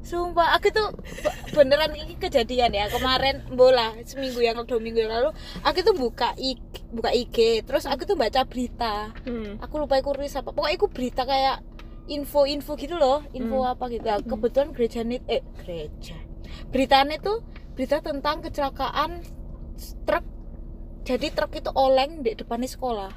sumpah 0.05 0.53
aku 0.53 0.69
tuh 0.69 0.93
be- 1.25 1.37
beneran 1.57 1.97
ini 1.97 2.13
kejadian 2.15 2.77
ya. 2.77 2.85
Kemarin 2.93 3.41
bola 3.57 3.89
seminggu 4.05 4.37
yang 4.37 4.61
dua 4.61 4.77
minggu 4.77 5.01
yang 5.01 5.09
lalu 5.09 5.33
aku 5.65 5.81
tuh 5.81 5.97
buka 5.97 6.37
IG, 6.37 6.61
buka 6.93 7.09
IG 7.09 7.65
terus 7.65 7.89
aku 7.89 8.05
tuh 8.05 8.13
baca 8.13 8.45
berita. 8.45 9.09
Hmm. 9.25 9.57
aku 9.57 9.81
lupa 9.81 9.97
aku 9.97 10.13
rilis 10.13 10.37
apa. 10.37 10.53
Pokoknya 10.53 10.77
aku 10.77 10.87
berita 10.93 11.25
kayak 11.25 11.65
info-info 12.07 12.75
gitu 12.75 12.95
loh 12.95 13.25
info 13.31 13.59
Hmm. 13.59 13.71
apa 13.71 13.89
gitu. 13.89 14.03
Nah, 14.03 14.19
kebetulan 14.19 14.69
gereja 14.71 15.01
nih 15.01 15.21
eh 15.25 15.41
gereja. 15.57 16.17
Beritanya 16.69 17.17
tuh 17.17 17.41
berita 17.73 17.99
tentang 17.99 18.39
kecelakaan 18.39 19.25
truk. 20.03 20.25
Jadi 21.03 21.27
truk 21.29 21.53
itu 21.53 21.69
oleng 21.71 22.21
di 22.21 22.33
depannya 22.33 22.65
sekolah. 22.65 23.11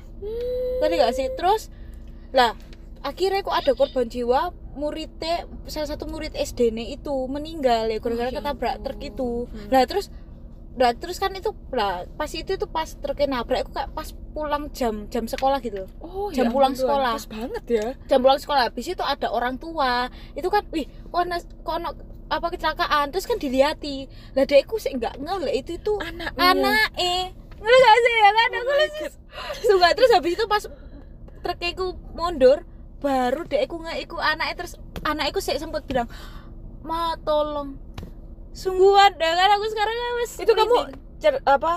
Ngerti 0.79 0.95
gak 0.95 1.15
sih? 1.15 1.29
Terus 1.33 1.73
lah 2.31 2.53
akhirnya 3.01 3.41
kok 3.41 3.55
ada 3.55 3.73
korban 3.73 4.07
jiwa 4.07 4.51
muridnya 4.75 5.47
salah 5.65 5.89
satu 5.89 6.05
murid 6.05 6.33
SD 6.33 6.71
nya 6.71 6.85
itu 6.85 7.15
meninggal 7.27 7.87
ya 7.87 7.99
gara-gara 7.99 8.29
Oh, 8.29 8.33
ya 8.33 8.39
ketabrak 8.39 8.77
truk 8.81 9.01
itu. 9.01 9.31
Hmm. 9.45 9.69
lah 9.69 9.83
terus 9.85 10.11
lah 10.79 10.95
terus 10.95 11.19
kan 11.19 11.35
itu 11.35 11.51
lah 11.75 12.07
pas 12.15 12.31
itu 12.31 12.55
tuh 12.55 12.71
pas 12.71 12.87
truknya 12.87 13.43
nabrak 13.43 13.67
aku 13.67 13.75
kayak 13.75 13.91
pas 13.93 14.09
pulang 14.31 14.71
jam 14.71 15.11
jam 15.11 15.27
sekolah 15.27 15.59
gitu. 15.59 15.91
Oh 15.99 16.31
Jam 16.31 16.49
ya 16.49 16.55
pulang 16.55 16.75
sekolah. 16.79 17.19
pas 17.19 17.27
banget 17.27 17.65
ya. 17.67 17.87
Jam 18.07 18.23
pulang 18.23 18.39
sekolah 18.39 18.71
habis 18.71 18.87
itu 18.87 19.03
ada 19.03 19.29
orang 19.35 19.59
tua. 19.59 20.07
Itu 20.39 20.49
kan 20.49 20.63
wih 20.71 20.87
kok 21.11 21.27
kok 21.67 21.75
ana 21.75 21.91
apa 22.31 22.47
kecelakaan? 22.55 23.11
Terus 23.11 23.27
kan 23.27 23.43
dilihati 23.43 24.07
lah 24.39 24.47
dia 24.47 24.63
aku 24.63 24.79
sih 24.79 24.95
nggak 24.95 25.19
ngeh 25.19 25.39
lah 25.43 25.55
itu 25.55 25.77
itu 25.77 25.93
anak 25.99 26.33
anak 26.39 26.95
eh 26.95 27.35
ngerti 27.59 27.79
gak 27.83 27.97
sih? 27.99 28.15
Ya 28.15 28.31
kan? 28.31 28.49
Oh 28.49 28.61
aku 28.63 28.73
langsung 28.79 29.13
suka. 29.67 29.89
Terus 29.99 30.11
habis 30.15 30.33
itu 30.39 30.45
pas 30.47 30.63
truknya 31.43 31.69
aku 31.75 31.87
mundur 32.15 32.63
baru 32.99 33.47
deh 33.47 33.63
aku 33.63 33.79
nggak 33.79 33.99
iku 34.11 34.19
anaknya 34.19 34.55
terus 34.59 34.75
anakku 35.07 35.39
sih 35.39 35.55
sempat 35.55 35.87
bilang 35.87 36.11
ma 36.83 37.15
tolong 37.23 37.79
sungguhan 38.51 39.13
dah 39.15 39.33
kan 39.33 39.49
aku 39.53 39.65
sekarang 39.67 39.95
wes 40.17 40.33
itu 40.37 40.53
kamu 40.53 40.77
cer- 41.17 41.45
apa 41.45 41.73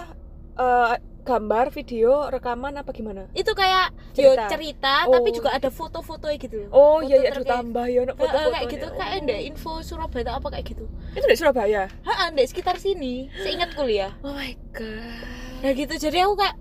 eh, 0.54 0.94
gambar 1.22 1.70
video 1.70 2.26
rekaman 2.28 2.74
apa 2.76 2.90
gimana? 2.90 3.30
Itu 3.32 3.54
kayak 3.54 3.94
yo 4.18 4.34
Cerita. 4.34 4.50
cerita 4.50 4.94
Oh. 5.06 5.14
tapi 5.14 5.30
juga 5.30 5.54
ada 5.54 5.70
foto-foto 5.70 6.26
gitu 6.28 6.66
oh 6.68 6.98
Foto 6.98 7.06
iya 7.06 7.18
iya 7.20 7.30
truknya. 7.30 7.62
ditambah 7.62 7.86
ya 7.86 8.00
nak 8.02 8.08
Heeh, 8.08 8.18
foto-foto 8.18 8.50
kayak 8.52 8.68
gitu 8.68 8.88
kayak 8.92 9.14
ndek 9.22 9.42
info 9.46 9.72
Surabaya 9.80 10.24
atau 10.24 10.34
apa 10.36 10.48
kayak 10.50 10.66
gitu. 10.68 10.84
Itu 11.12 11.22
dari 11.24 11.38
Surabaya? 11.38 11.82
Heeh, 12.02 12.28
ndek 12.32 12.48
sekitar 12.48 12.76
sini. 12.76 13.30
Seingat 13.38 13.70
kuliah. 13.72 14.18
Oh 14.20 14.34
my 14.34 14.50
god. 14.72 15.30
Nah 15.62 15.72
gitu 15.72 15.94
jadi 15.96 16.26
aku 16.26 16.34
kayak 16.36 16.56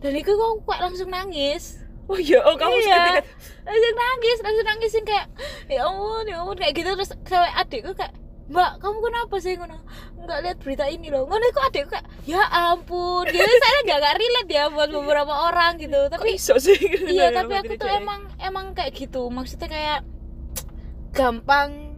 dan 0.00 0.12
itu 0.14 0.32
aku 0.32 0.64
kayak 0.64 0.80
langsung 0.82 1.08
nangis. 1.08 1.84
Oh 2.04 2.16
iya 2.16 2.40
oh 2.40 2.52
kamu 2.54 2.76
Iya. 2.80 3.20
langsung 3.62 3.94
nangis 3.94 4.38
langsung 4.40 4.66
nangis 4.66 4.92
yang 4.92 5.06
kayak 5.06 5.26
ya 5.66 5.80
ampun 5.82 6.24
ya 6.24 6.36
ampun 6.38 6.56
kayak 6.56 6.72
gitu. 6.74 6.88
Terus 6.90 7.12
sampai 7.22 7.52
adikku 7.54 7.92
kayak 7.92 8.16
mbak 8.44 8.76
kamu 8.76 8.98
kenapa 9.00 9.34
sih 9.40 9.56
ngono? 9.56 9.80
Nggak 10.20 10.38
lihat 10.44 10.56
berita 10.60 10.84
ini 10.84 11.08
loh. 11.08 11.24
Ngono 11.24 11.44
kok 11.48 11.64
adikku 11.64 11.88
kayak 11.88 12.06
ya 12.24 12.44
ampun. 12.44 13.24
Gitu. 13.24 13.40
Saya 13.40 13.78
nggak 13.84 13.98
nggak 13.98 14.16
relate 14.16 14.50
ya 14.50 14.64
buat 14.68 14.90
beberapa 14.90 15.34
orang 15.48 15.80
gitu. 15.80 15.96
Kok 16.08 16.12
tapi 16.12 16.28
iso 16.36 16.54
sih? 16.60 16.76
iya 17.08 17.32
tapi 17.32 17.56
aku 17.56 17.72
tuh 17.74 17.88
emang 17.88 18.28
emang 18.36 18.76
kayak 18.76 18.92
gitu. 18.92 19.32
Maksudnya 19.32 19.68
kayak 19.68 20.00
gampang 21.10 21.96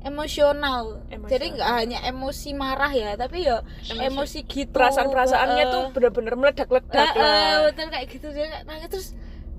emosional, 0.00 1.04
jadi 1.28 1.60
nggak 1.60 1.70
hanya 1.76 1.98
emosi 2.08 2.56
marah 2.56 2.88
ya 2.88 3.20
tapi 3.20 3.44
ya 3.44 3.60
Emosi- 3.84 4.00
emosi 4.08 4.38
gitu. 4.48 4.72
Perasaan-perasaannya 4.72 5.64
Heeh. 5.68 5.74
tuh 5.76 5.82
bener-bener 5.92 6.34
meledak-ledak 6.40 7.12
Heeh, 7.12 7.20
lah. 7.20 7.68
betul 7.68 7.92
kayak 7.92 8.06
gitu. 8.08 8.32
Dia 8.32 8.48
kayak 8.48 8.64
nangis 8.64 8.88
terus 8.88 9.08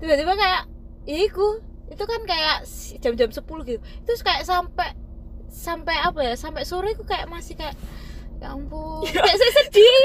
tiba-tiba 0.02 0.34
kayak 0.34 0.62
iku. 1.06 1.62
Itu 1.94 2.04
kan 2.10 2.26
kayak 2.26 2.66
jam-jam 2.98 3.30
10 3.30 3.38
gitu. 3.70 3.80
Terus 4.02 4.20
kayak 4.26 4.42
sampai 4.42 4.98
sampai 5.52 5.96
apa 6.00 6.20
ya 6.24 6.34
sampai 6.34 6.64
sore 6.64 6.96
aku 6.96 7.04
kayak 7.04 7.28
masih 7.28 7.54
kayak 7.54 7.76
ya 8.40 8.56
ampun 8.56 9.04
kayak 9.04 9.36
saya 9.36 9.52
sedih. 9.62 10.04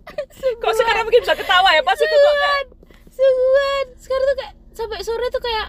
kok 0.64 0.74
sekarang 0.74 1.04
mungkin 1.04 1.22
bisa 1.22 1.36
ketawa 1.36 1.68
ya 1.76 1.84
pas 1.84 2.00
itu 2.00 2.16
kok 2.16 2.34
kayak 2.40 2.64
sungguhan 3.12 3.86
sekarang 4.00 4.24
tuh 4.24 4.36
kayak 4.40 4.54
sampai 4.72 4.98
sore 5.04 5.26
tuh 5.28 5.42
kayak 5.44 5.68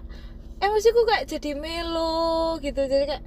emosiku 0.63 1.03
kayak 1.03 1.23
jadi 1.27 1.51
melo 1.59 2.57
gitu. 2.63 2.81
Jadi 2.87 3.05
kayak 3.05 3.23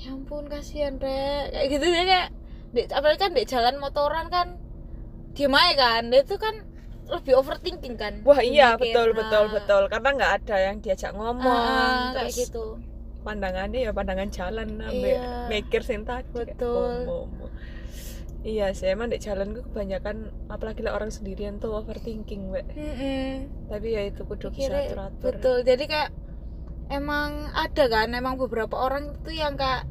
ya 0.00 0.16
ampun 0.16 0.48
kasihan 0.48 0.96
rek. 0.96 1.52
Kayak 1.52 1.66
gitu 1.68 1.84
jadi 1.84 2.06
kayak 2.08 2.28
di, 2.72 2.80
apalagi 2.90 3.20
kan 3.20 3.30
di 3.36 3.42
jalan 3.44 3.74
motoran 3.78 4.26
kan 4.32 4.56
diem 5.36 5.52
aja 5.52 5.74
kan. 5.76 6.02
Dia 6.08 6.24
tuh 6.24 6.40
kan 6.40 6.64
lebih 7.06 7.38
overthinking 7.38 7.94
kan 7.94 8.18
wah 8.26 8.42
iya 8.42 8.74
betul 8.74 9.14
nah, 9.14 9.22
betul 9.22 9.44
betul. 9.54 9.82
Karena 9.86 10.08
nggak 10.16 10.32
ada 10.42 10.56
yang 10.58 10.76
diajak 10.82 11.14
ngomong 11.14 12.18
kayak 12.18 12.34
terus 12.34 12.50
gitu 12.50 12.82
pandangannya 13.26 13.80
ya 13.82 13.90
pandangan 13.90 14.30
jalan 14.30 14.78
ambek 14.78 15.18
Iya. 15.18 15.50
mikir 15.50 15.82
sing 15.82 16.06
tadi 16.06 16.22
kayak, 16.30 16.54
Betul. 16.54 17.10
oh, 17.10 17.26
oh, 17.26 17.44
oh. 17.44 17.50
iya 18.46 18.70
sih 18.70 18.86
emang 18.86 19.10
di 19.10 19.18
jalan 19.18 19.50
gue 19.50 19.66
kebanyakan 19.66 20.16
apalagi 20.46 20.86
lah 20.86 20.94
orang 20.94 21.10
sendirian 21.10 21.58
tuh 21.58 21.74
overthinking 21.74 22.46
Mm-mm. 22.78 23.50
tapi 23.66 23.98
ya 23.98 24.06
itu 24.06 24.22
kudu 24.22 24.54
bisa 24.54 24.70
atur 24.70 25.00
atur 25.02 25.34
betul 25.34 25.56
jadi 25.66 25.84
kayak 25.84 26.10
emang 26.88 27.50
ada 27.50 27.84
kan 27.90 28.14
emang 28.14 28.38
beberapa 28.38 28.78
orang 28.78 29.18
tuh 29.20 29.34
yang 29.34 29.58
kayak 29.58 29.90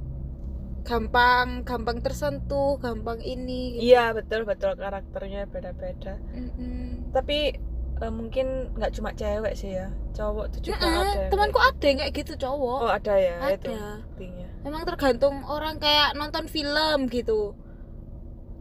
gampang 0.85 1.65
gampang 1.65 1.99
tersentuh 1.99 2.77
gampang 2.77 3.19
ini 3.19 3.75
gitu. 3.75 3.91
iya 3.91 4.13
betul 4.13 4.45
betul 4.45 4.77
karakternya 4.77 5.49
beda-beda 5.49 6.15
Mm-mm. 6.31 7.11
tapi 7.11 7.57
eh, 7.95 8.11
mungkin 8.11 8.47
nggak 8.73 8.91
cuma 8.91 9.11
cewek 9.11 9.53
sih 9.53 9.71
ya. 9.73 9.87
Cowok 10.11 10.45
tuh 10.51 10.59
juga 10.63 10.79
Nah, 10.81 11.03
ada 11.05 11.27
temanku 11.27 11.55
kayak- 11.55 11.75
ada 11.75 11.89
kayak 11.97 12.13
gitu 12.13 12.33
cowok. 12.37 12.79
Oh 12.79 12.91
ada 12.91 13.13
ya 13.15 13.35
itu 13.51 13.71
ada. 13.71 14.03
buktinya. 14.05 14.47
Memang 14.61 14.83
tergantung 14.83 15.35
orang 15.45 15.75
kayak 15.77 16.13
nonton 16.13 16.45
film 16.45 17.07
gitu. 17.07 17.55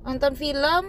Nonton 0.02 0.32
film 0.34 0.84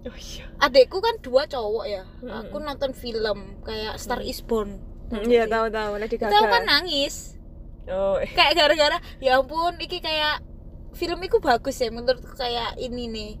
oh 0.00 0.16
iya. 0.16 0.44
adekku 0.58 0.98
kan 0.98 1.20
dua 1.20 1.44
cowok 1.44 1.84
ya. 1.84 2.04
Mm-mm. 2.20 2.32
aku 2.40 2.56
nonton 2.58 2.90
film 2.92 3.60
kayak 3.62 3.94
Star 3.96 4.18
Mm. 4.18 4.26
Is 4.26 4.40
Born. 4.40 4.70
Hmm, 5.10 5.26
iya 5.26 5.44
tahu 5.44 5.66
tahu 5.68 5.98
Lady 5.98 6.14
itu 6.14 6.24
aku 6.24 6.46
kan 6.46 6.62
nangis. 6.64 7.34
Oh. 7.90 8.14
Eh. 8.16 8.30
kayak 8.30 8.54
gara-gara 8.54 8.98
ya 9.18 9.36
ampun 9.36 9.74
iki 9.76 9.98
kayak 9.98 10.38
film 10.94 11.18
itu 11.20 11.38
bagus 11.38 11.74
ya 11.76 11.90
menurutku 11.90 12.34
kayak 12.34 12.78
ini 12.78 13.10
nih 13.10 13.32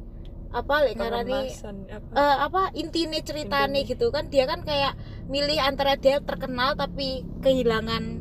apa 0.50 0.74
lek 0.82 0.98
ngarani 0.98 1.46
apa 1.86 2.10
eh, 2.10 2.36
apa 2.42 2.62
intine 2.74 3.22
ceritane 3.22 3.86
gitu 3.86 4.10
kan 4.10 4.26
dia 4.26 4.50
kan 4.50 4.66
kayak 4.66 4.98
milih 5.30 5.62
antara 5.62 5.94
dia 5.94 6.18
terkenal 6.18 6.74
tapi 6.74 7.22
kehilangan 7.38 8.18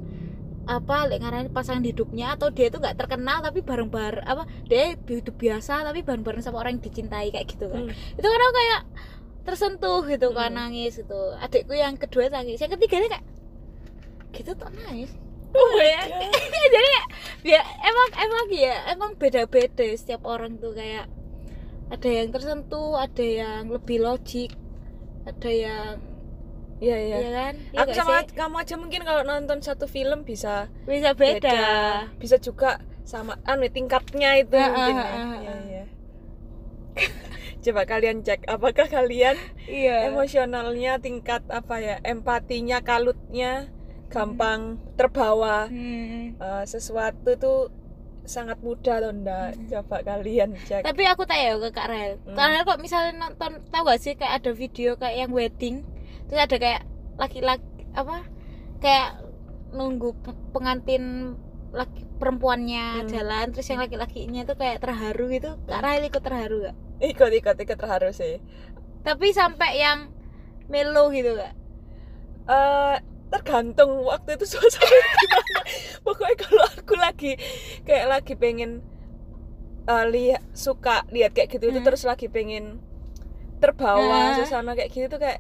apa 0.69 1.09
lek 1.09 1.25
ngarani 1.25 1.49
pasangan 1.49 1.81
hidupnya 1.81 2.37
atau 2.37 2.53
dia 2.53 2.69
itu 2.69 2.77
nggak 2.77 3.01
terkenal 3.01 3.41
tapi 3.41 3.65
bareng-bareng 3.65 4.21
apa 4.21 4.45
dia 4.69 4.93
hidup 4.93 5.33
biasa 5.41 5.81
tapi 5.81 6.05
bareng-bareng 6.05 6.45
sama 6.45 6.61
orang 6.61 6.77
yang 6.77 6.85
dicintai 6.85 7.33
kayak 7.33 7.49
gitu 7.49 7.65
kan 7.65 7.89
Hmm. 7.89 7.93
itu 7.93 8.27
kan 8.29 8.39
aku 8.39 8.53
kayak 8.53 8.81
tersentuh 9.49 10.01
gitu 10.05 10.29
kan 10.37 10.53
Hmm. 10.53 10.69
nangis 10.69 11.01
gitu 11.01 11.33
adikku 11.41 11.73
yang 11.73 11.97
kedua 11.97 12.29
nangis 12.29 12.61
yang 12.61 12.69
ketiga 12.77 13.09
kayak 13.09 13.23
gitu 14.37 14.53
tuh 14.53 14.69
nangis 14.69 15.09
oh 15.49 15.81
ya. 15.81 16.05
Jadi 16.77 16.89
ya, 16.93 17.03
ya 17.57 17.61
emang 17.81 18.09
emang 18.21 18.45
ya 18.53 18.75
emang 18.93 19.11
beda-beda 19.17 19.81
setiap 19.97 20.21
orang 20.29 20.61
tuh 20.61 20.77
kayak 20.77 21.09
ada 21.89 22.10
yang 22.10 22.30
tersentuh 22.30 22.95
ada 22.95 23.25
yang 23.25 23.67
lebih 23.67 23.97
logik 23.99 24.54
ada 25.25 25.49
yang 25.49 25.93
iya 26.80 26.95
iya 26.95 27.17
ya 27.19 27.30
kan 27.34 27.54
Ya 27.73 27.80
aku 27.84 27.91
sama 27.91 28.23
sih? 28.23 28.32
kamu 28.34 28.56
aja 28.58 28.75
mungkin 28.78 29.02
kalau 29.04 29.21
nonton 29.21 29.60
satu 29.60 29.86
film 29.86 30.23
bisa 30.23 30.69
bisa 30.86 31.12
beda, 31.12 32.08
bisa 32.15 32.38
juga 32.38 32.80
sama 33.04 33.36
anu 33.43 33.67
tingkatnya 33.67 34.38
itu 34.38 34.54
Ah, 34.54 34.69
mungkin 34.69 34.95
ah, 34.95 35.04
ya. 35.04 35.10
ah, 35.10 35.36
Iya, 35.36 35.49
ah. 35.49 35.62
iya. 35.65 35.84
coba 37.63 37.84
kalian 37.84 38.23
cek 38.23 38.47
apakah 38.47 38.88
kalian 38.88 39.36
iya 39.67 40.08
emosionalnya 40.08 40.95
tingkat 40.97 41.43
apa 41.52 41.75
ya 41.80 41.95
empatinya 42.04 42.80
kalutnya 42.80 43.67
gampang 44.08 44.80
terbawa 44.95 45.67
Hmm. 45.67 46.34
eh, 46.39 46.63
sesuatu 46.65 47.36
tuh 47.36 47.60
sangat 48.29 48.61
mudah 48.61 49.01
loh 49.01 49.11
ndak 49.11 49.57
Hmm. 49.57 49.65
coba 49.67 49.97
kalian 50.05 50.53
cek 50.61 50.85
tapi 50.85 51.01
aku 51.03 51.25
tanya 51.25 51.57
ke 51.57 51.69
Kak 51.73 51.87
Rel 51.89 52.13
Hmm. 52.23 52.37
Kak 52.37 52.61
kok 52.63 52.77
misalnya 52.77 53.13
nonton 53.19 53.57
tahu 53.67 53.83
gak 53.83 53.99
sih 53.99 54.13
kayak 54.13 54.39
ada 54.39 54.51
video 54.53 54.93
kayak 54.95 55.17
yang 55.17 55.31
wedding 55.33 55.81
terus 56.29 56.39
ada 56.39 56.55
kayak 56.55 56.85
laki-laki 57.17 57.65
apa 57.91 58.21
kayak 58.77 59.17
nunggu 59.69 60.13
pe- 60.15 60.45
pengantin 60.49 61.33
laki 61.69 62.05
perempuannya 62.17 63.03
Hmm. 63.03 63.09
jalan 63.09 63.45
terus 63.49 63.65
yang 63.65 63.81
laki-lakinya 63.81 64.41
tuh 64.43 64.55
kayak 64.55 64.77
terharu 64.77 65.25
gitu 65.29 65.57
Kak 65.65 65.81
Rel 65.81 66.05
ikut 66.05 66.21
terharu 66.21 66.57
gak? 66.63 66.75
ikut 67.01 67.31
ikut 67.33 67.55
ikut 67.57 67.77
terharu 67.77 68.09
sih 68.11 68.37
tapi 69.01 69.33
sampai 69.33 69.71
yang 69.75 70.13
melo 70.67 71.09
gitu 71.09 71.33
gak? 71.33 71.53
eh 72.45 72.95
tergantung 73.29 74.03
waktu 74.03 74.33
itu 74.33 74.45
suasana 74.51 74.85
gimana 75.13 75.61
pokoknya 76.01 76.35
kalau 76.39 76.63
aku 76.67 76.93
lagi 76.95 77.31
kayak 77.81 78.05
lagi 78.07 78.33
pengen 78.33 78.81
eh, 79.85 80.05
lihat 80.07 80.41
suka 80.51 81.05
lihat 81.07 81.31
kayak 81.31 81.49
gitu 81.49 81.65
itu 81.67 81.77
Hmm. 81.77 81.87
terus 81.87 82.03
lagi 82.03 82.25
pengen 82.27 82.81
terbawa 83.57 84.33
Ah. 84.33 84.35
suasana 84.35 84.73
kayak 84.73 84.89
gitu 84.89 85.07
tuh 85.07 85.19
kayak 85.19 85.39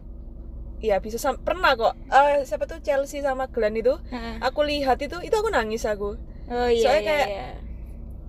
ya 0.79 0.97
bisa 0.97 1.17
sam- 1.17 1.39
pernah 1.39 1.73
kok 1.73 1.91
Eh, 2.07 2.43
siapa 2.43 2.63
tuh 2.63 2.79
Chelsea 2.79 3.19
sama 3.19 3.47
Glenn 3.47 3.75
itu 3.75 3.95
Heeh. 4.05 4.39
aku 4.39 4.63
lihat 4.63 4.97
itu 4.97 5.19
itu 5.19 5.33
aku 5.33 5.49
nangis 5.49 5.83
aku 5.83 6.15
oh 6.47 6.67
iya 6.67 6.83
Soalnya 6.83 7.01
iya 7.01 7.09
kayak- 7.17 7.29
iya 7.29 7.47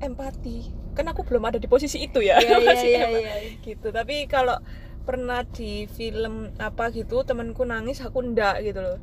empati 0.01 0.59
kan 0.91 1.07
aku 1.07 1.23
belum 1.23 1.45
ada 1.45 1.57
di 1.57 1.67
posisi 1.67 2.01
itu 2.01 2.19
ya 2.19 2.37
iya 2.37 2.57
iya 2.57 2.67
Masih 2.69 2.89
iya, 2.89 3.01
empat- 3.03 3.21
iya. 3.21 3.35
gitu 3.61 3.89
tapi 3.91 4.27
kalau 4.27 4.57
pernah 5.01 5.43
di 5.43 5.85
film 5.87 6.35
apa 6.57 6.89
gitu 6.89 7.23
temanku 7.23 7.63
nangis 7.63 7.99
aku 7.99 8.21
ndak 8.23 8.61
gitu 8.63 8.81
loh 8.81 8.99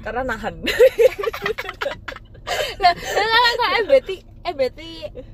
karena 0.00 0.22
nahan 0.26 0.60
Lah, 2.80 2.92
lah 2.92 3.52
kok 3.52 3.70
MBT 3.84 4.10
MBT 4.42 4.80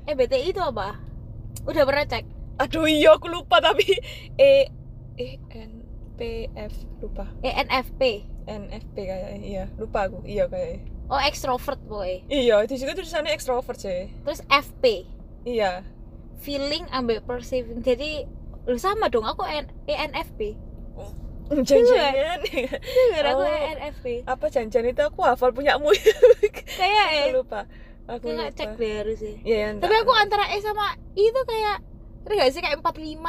MBT 0.05 0.33
itu 0.45 0.61
apa? 0.61 0.99
Udah 1.63 1.83
pernah 1.83 2.05
cek? 2.05 2.25
aduh 2.57 2.85
iya 2.85 3.13
aku 3.13 3.29
lupa 3.29 3.57
tapi 3.59 3.85
e 4.35 4.65
e 5.13 5.27
n 5.51 5.71
p 6.13 6.49
f 6.51 6.73
lupa 6.97 7.29
ENFP. 7.39 8.25
n 8.47 8.65
f 8.71 8.85
p 8.91 9.05
kayaknya 9.05 9.37
iya 9.39 9.63
lupa 9.77 10.05
aku 10.05 10.25
iya 10.25 10.45
kayak 10.45 10.81
Oh, 11.07 11.15
extrovert 11.17 11.77
boy. 11.81 12.25
iya 12.27 12.65
di 12.65 12.75
situ 12.75 12.89
tulisannya 12.91 13.31
extrovert 13.31 13.77
sih 13.77 14.09
Terus 14.21 14.41
FP, 14.43 15.05
iya 15.43 15.85
feeling 16.37 16.83
ambek 16.89 17.23
perceiving. 17.23 17.79
Jadi 17.79 18.25
lu 18.67 18.75
sama 18.75 19.07
dong 19.07 19.23
aku 19.23 19.47
ENFP. 19.87 20.59
jangan-jangan 21.63 22.39
Dengar 22.83 23.25
aku 23.25 23.41
Oh. 23.41 23.47
ENFP. 23.47 24.05
apa 24.27 24.45
janjian 24.47 24.85
itu 24.85 25.01
aku 25.01 25.23
hafal 25.23 25.49
punyamu 25.49 25.87
Kayak 26.69 27.07
eh. 27.09 27.31
lupa 27.31 27.63
aku 28.05 28.27
lupa 28.29 28.51
cek 28.51 28.75
deh 28.75 28.93
harus 28.99 29.17
sih. 29.17 29.35
iya 29.41 29.57
ya, 29.65 29.79
Tapi 29.79 29.95
aku 29.97 30.11
antara 30.11 30.47
E 30.47 30.59
sama 30.59 30.85
I 31.13 31.23
itu 31.25 31.41
kayak 31.41 31.79
Ngerti 32.19 32.35
gak 32.35 32.51
sih 32.51 32.59
kayak 32.59 32.77
45, 32.83 33.23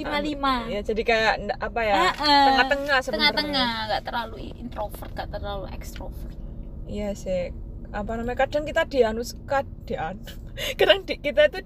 55. 0.00 0.72
ya 0.72 0.80
jadi 0.82 1.02
kayak 1.04 1.32
apa 1.60 1.80
ya 1.82 1.96
tengah-tengah 2.16 2.98
sebenarnya 2.98 3.12
Tengah-tengah, 3.28 3.68
nggak 3.86 4.02
terlalu 4.02 4.36
introvert, 4.56 5.10
nggak 5.12 5.28
terlalu 5.30 5.64
extrovert. 5.70 6.36
iya 6.88 7.12
sih 7.12 7.52
apa 7.88 8.16
namanya 8.16 8.36
kadang 8.38 8.64
kita 8.64 8.84
dianus 8.84 9.36
kad 9.44 9.68
dianu 9.84 10.24
kadang 10.80 11.04
di, 11.04 11.20
kita 11.20 11.52
itu 11.52 11.60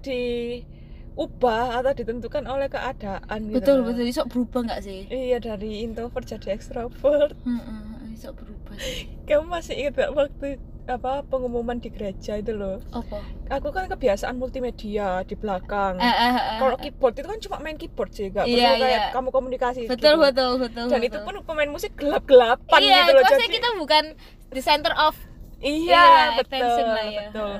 diubah 1.13 1.77
atau 1.77 1.93
ditentukan 1.93 2.43
oleh 2.43 2.67
keadaan 2.67 3.39
gitu 3.45 3.55
Betul, 3.55 3.77
betul. 3.85 4.03
Iso 4.03 4.25
berubah 4.25 4.65
nggak 4.65 4.81
sih? 4.81 5.05
iya 5.07 5.37
dari 5.37 5.81
introvert 5.81 6.25
jadi 6.25 6.51
extrovert 6.51 7.37
Heeh, 7.39 8.11
iso 8.11 8.29
berubah 8.31 8.73
sih. 8.75 9.05
kamu 9.23 9.45
masih 9.47 9.73
ingat 9.77 9.93
gak 9.95 10.11
waktu 10.11 10.47
apa 10.83 11.23
pengumuman 11.23 11.79
di 11.79 11.87
gereja 11.87 12.35
itu 12.35 12.51
loh 12.51 12.83
Apa? 12.89 13.23
aku 13.47 13.71
kan 13.71 13.87
kebiasaan 13.87 14.35
multimedia 14.35 15.23
di 15.23 15.31
belakang 15.33 15.95
Eh, 15.95 16.03
eh, 16.03 16.33
eh, 16.33 16.57
kalau 16.59 16.75
eh. 16.75 16.81
keyboard 16.81 17.15
itu 17.15 17.23
kan 17.25 17.39
cuma 17.39 17.57
main 17.61 17.77
keyboard 17.77 18.11
sih 18.11 18.27
gak 18.27 18.43
Iya, 18.43 18.73
perlu 18.73 18.83
kayak 18.83 18.99
iya. 18.99 19.11
kamu 19.11 19.29
komunikasi 19.31 19.79
betul 19.85 20.17
gitu. 20.17 20.23
betul 20.23 20.51
betul 20.59 20.85
dan 20.85 20.99
betul. 20.99 21.07
itu 21.07 21.17
pun 21.21 21.35
pemain 21.45 21.69
musik 21.69 21.95
gelap-gelapan 21.95 22.79
iya, 22.79 22.99
gitu 22.99 23.11
loh 23.11 23.21
maksudnya 23.21 23.39
jadi 23.39 23.55
kita 23.55 23.69
bukan 23.77 24.03
the 24.49 24.59
center 24.59 24.91
of 24.97 25.15
iya 25.57 26.35
betul 26.35 26.59
attention 26.59 26.85
lah 26.89 27.05
ya. 27.05 27.19
betul 27.23 27.53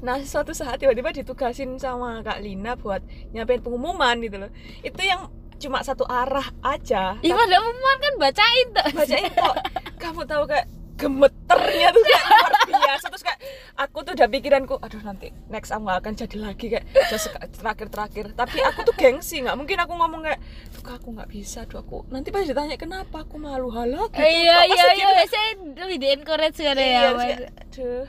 Nah, 0.00 0.18
suatu 0.22 0.50
saat 0.50 0.80
tiba-tiba 0.80 1.10
ditugasin 1.10 1.76
sama 1.76 2.20
Kak 2.20 2.40
Lina 2.40 2.74
buat 2.74 3.00
nyampein 3.30 3.60
pengumuman 3.60 4.18
gitu 4.18 4.36
loh. 4.36 4.50
Itu 4.80 5.00
yang 5.00 5.28
cuma 5.56 5.80
satu 5.80 6.04
arah 6.04 6.50
aja. 6.60 7.16
Iya, 7.20 7.34
pada 7.34 7.56
umuman 7.62 7.96
kan 8.00 8.14
bacain 8.18 8.66
tuh. 8.72 8.86
Bacain 8.92 9.30
kok. 9.30 9.56
Kamu 9.96 10.26
tahu 10.26 10.44
kayak 10.44 10.66
gemeternya 10.94 11.90
tuh 11.90 12.02
kayak 12.06 12.22
luar 12.30 12.52
biasa 12.70 13.04
terus 13.10 13.24
kayak 13.26 13.40
aku 13.74 14.06
tuh 14.06 14.14
udah 14.14 14.28
pikiranku 14.30 14.78
aduh 14.78 15.02
nanti 15.02 15.34
next 15.50 15.74
aku 15.74 15.90
gak 15.90 15.98
akan 16.06 16.12
jadi 16.14 16.36
lagi 16.38 16.66
kayak 16.70 16.86
just 17.10 17.26
terakhir 17.58 17.88
terakhir 17.90 18.26
tapi 18.32 18.62
aku 18.62 18.86
tuh 18.86 18.94
gengsi 18.94 19.42
nggak 19.42 19.58
mungkin 19.58 19.74
aku 19.82 19.90
ngomong 19.90 20.22
kayak 20.22 20.38
tuh 20.70 20.94
aku 20.94 21.18
nggak 21.18 21.26
bisa 21.26 21.66
tuh 21.66 21.82
aku 21.82 22.06
nanti 22.14 22.30
pas 22.30 22.46
ditanya 22.46 22.78
kenapa 22.78 23.26
aku 23.26 23.42
malu 23.42 23.74
halah 23.74 24.06
gitu 24.06 24.22
Iya 24.22 24.54
Kok 24.54 24.64
iya 24.70 24.74
pasti 24.86 24.94
iya, 24.94 25.08
gitu? 25.10 25.26
saya 25.34 25.48
lebih 25.82 25.98
di 25.98 26.08
encourage 26.14 26.58
kan 26.62 26.76
Iya, 26.78 26.86
ya. 26.86 27.10
kayak, 27.18 27.38
aduh 27.58 28.04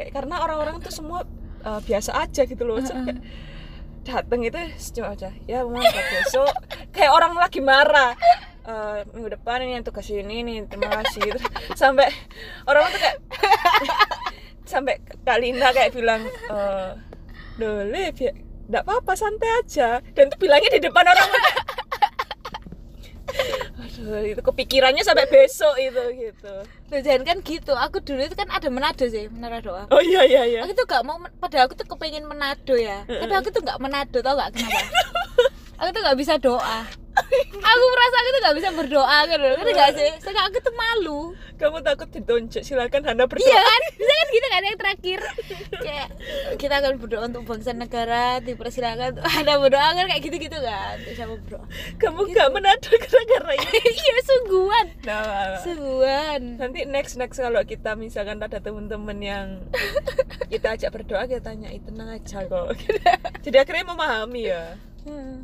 kayak 0.00 0.16
karena 0.16 0.40
orang-orang 0.40 0.80
tuh 0.80 0.88
semua 0.88 1.28
uh, 1.68 1.80
biasa 1.84 2.16
aja 2.16 2.48
gitu 2.48 2.64
loh. 2.64 2.80
Terus 2.80 2.96
kayak 2.96 3.20
dateng 4.00 4.40
itu 4.48 4.56
cuma 4.96 5.12
aja 5.12 5.28
ya 5.44 5.60
mau 5.68 5.84
besok. 5.84 6.48
Kayak 6.88 7.12
orang 7.12 7.36
lagi 7.36 7.60
marah 7.60 8.16
Eh, 8.70 8.98
minggu 9.16 9.40
depan 9.40 9.64
ini 9.64 9.80
tugas 9.80 10.06
ini 10.12 10.44
nih 10.44 10.68
terima 10.68 10.92
kasih. 11.00 11.32
Terus 11.32 11.44
sampai 11.80 12.12
orang 12.68 12.92
tuh 12.92 13.00
kayak 13.00 13.16
sampai 14.70 14.94
Kak 15.24 15.38
Lina 15.40 15.72
kayak 15.72 15.90
bilang 15.96 16.22
eh 16.28 16.92
boleh 17.56 18.12
ya 18.14 18.32
nggak 18.68 18.84
apa-apa 18.84 19.12
santai 19.16 19.50
aja. 19.64 20.04
Dan 20.12 20.28
tuh 20.30 20.38
bilangnya 20.38 20.76
di 20.76 20.80
depan 20.86 21.02
orang 21.08 21.30
itu 24.24 24.40
kepikirannya 24.40 25.04
sampai 25.04 25.28
besok 25.28 25.76
itu 25.76 26.02
gitu 26.16 26.54
Loh, 26.90 26.98
jangan 26.98 27.22
kan 27.22 27.36
gitu. 27.46 27.70
Aku 27.70 28.02
dulu 28.02 28.18
itu 28.26 28.34
kan 28.34 28.50
ada 28.50 28.66
Manado 28.66 29.06
sih, 29.06 29.30
Menara 29.30 29.62
Doa. 29.62 29.86
oh 29.94 30.02
iya 30.02 30.26
iya 30.26 30.42
iya 30.42 30.60
Aku 30.66 30.74
tuh 30.74 30.90
gak 30.90 31.06
mau, 31.06 31.22
padahal 31.38 31.70
aku 31.70 31.78
tuh 31.78 31.86
kepengen 31.86 32.26
Manado 32.26 32.74
ya. 32.74 33.06
Tapi 33.06 33.30
aku 33.30 33.54
tuh 33.54 33.62
gak 33.62 33.78
Manado, 33.78 34.18
tau 34.18 34.34
gak 34.34 34.58
kenapa? 34.58 34.80
aku 35.80 35.88
tuh 35.94 36.02
gak 36.02 36.18
bisa 36.18 36.34
doa. 36.42 36.82
Aku 37.60 37.84
merasa 37.94 38.16
aku 38.18 38.28
tuh 38.28 38.40
gak 38.42 38.56
bisa 38.58 38.68
berdoa 38.74 39.18
kan 39.26 39.38
ngerti 39.38 39.72
gak 39.72 39.92
sih? 39.94 40.10
Soalnya 40.20 40.42
aku 40.50 40.58
tuh 40.60 40.74
malu. 40.74 41.20
Kamu 41.60 41.78
takut 41.84 42.08
ditonjok 42.08 42.62
silakan 42.64 43.02
Hana 43.04 43.24
berdoa. 43.28 43.46
Iya 43.46 43.60
kan? 43.60 43.82
Bisa 43.94 44.12
kan 44.12 44.26
gitu 44.32 44.46
kan 44.48 44.62
yang 44.64 44.78
terakhir? 44.80 45.18
Kayak 45.80 46.08
kita 46.56 46.74
akan 46.80 46.92
berdoa 46.96 47.22
untuk 47.28 47.42
bangsa 47.44 47.70
negara 47.76 48.40
dipersilakan 48.40 49.20
ada 49.20 49.52
berdoa 49.60 49.88
kan 49.92 50.04
kayak 50.08 50.22
gitu 50.24 50.36
gitu 50.40 50.58
kan? 50.58 50.96
Terus 51.04 51.20
aku 51.20 51.34
berdoa. 51.44 51.64
Kamu 52.00 52.20
gak 52.32 52.48
menada 52.50 52.90
gara-gara 52.90 53.52
iya 54.00 54.16
sungguhan. 54.24 54.86
Nah, 55.04 55.22
sungguhan. 55.62 56.40
Nanti 56.58 56.88
next 56.88 57.20
next 57.20 57.38
kalau 57.38 57.60
kita 57.62 57.92
misalkan 57.94 58.40
ada 58.40 58.58
temen-temen 58.58 59.18
yang 59.20 59.46
kita 60.48 60.74
ajak 60.74 60.90
berdoa 60.90 61.28
kita 61.28 61.40
tanya 61.40 61.68
"Ih, 61.70 61.82
tenang 61.82 62.10
aja 62.10 62.42
kok. 62.46 62.74
Jadi 63.44 63.56
akhirnya 63.56 63.84
memahami 63.86 64.42
ya. 64.48 64.64
Hmm, 65.06 65.40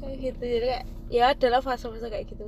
kayak 0.00 0.16
gitu. 0.22 0.42
Jadi 0.42 0.66
kayak 0.66 0.84
ya 1.08 1.24
adalah 1.34 1.60
fase-fase 1.60 2.08
kayak 2.08 2.26
gitu. 2.30 2.46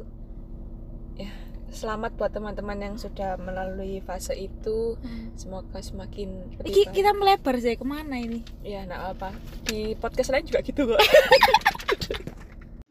Ya. 1.19 1.31
Selamat 1.71 2.19
buat 2.19 2.35
teman-teman 2.35 2.83
yang 2.83 2.97
sudah 2.99 3.39
melalui 3.39 4.03
fase 4.03 4.35
itu. 4.35 4.99
Semoga 5.39 5.79
semakin 5.79 6.59
Iki, 6.67 6.91
kita 6.91 7.15
melebar 7.15 7.55
sih 7.63 7.79
ke 7.79 7.87
mana 7.87 8.19
ini? 8.19 8.43
Ya 8.67 8.83
nah 8.87 9.15
apa? 9.15 9.31
Di 9.67 9.95
podcast 9.95 10.35
lain 10.35 10.47
juga 10.47 10.61
gitu 10.67 10.87
kok. 10.91 11.01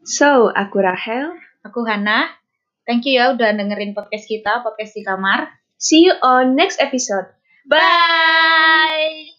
So, 0.10 0.50
aku 0.50 0.82
Rahel. 0.82 1.38
aku 1.62 1.86
Hana. 1.86 2.34
Thank 2.90 3.06
you 3.06 3.22
ya 3.22 3.38
udah 3.38 3.54
dengerin 3.54 3.94
podcast 3.94 4.26
kita 4.26 4.66
podcast 4.66 4.98
di 4.98 5.06
kamar. 5.06 5.54
See 5.78 6.02
you 6.02 6.18
on 6.26 6.58
next 6.58 6.82
episode. 6.82 7.30
bye 7.70 9.39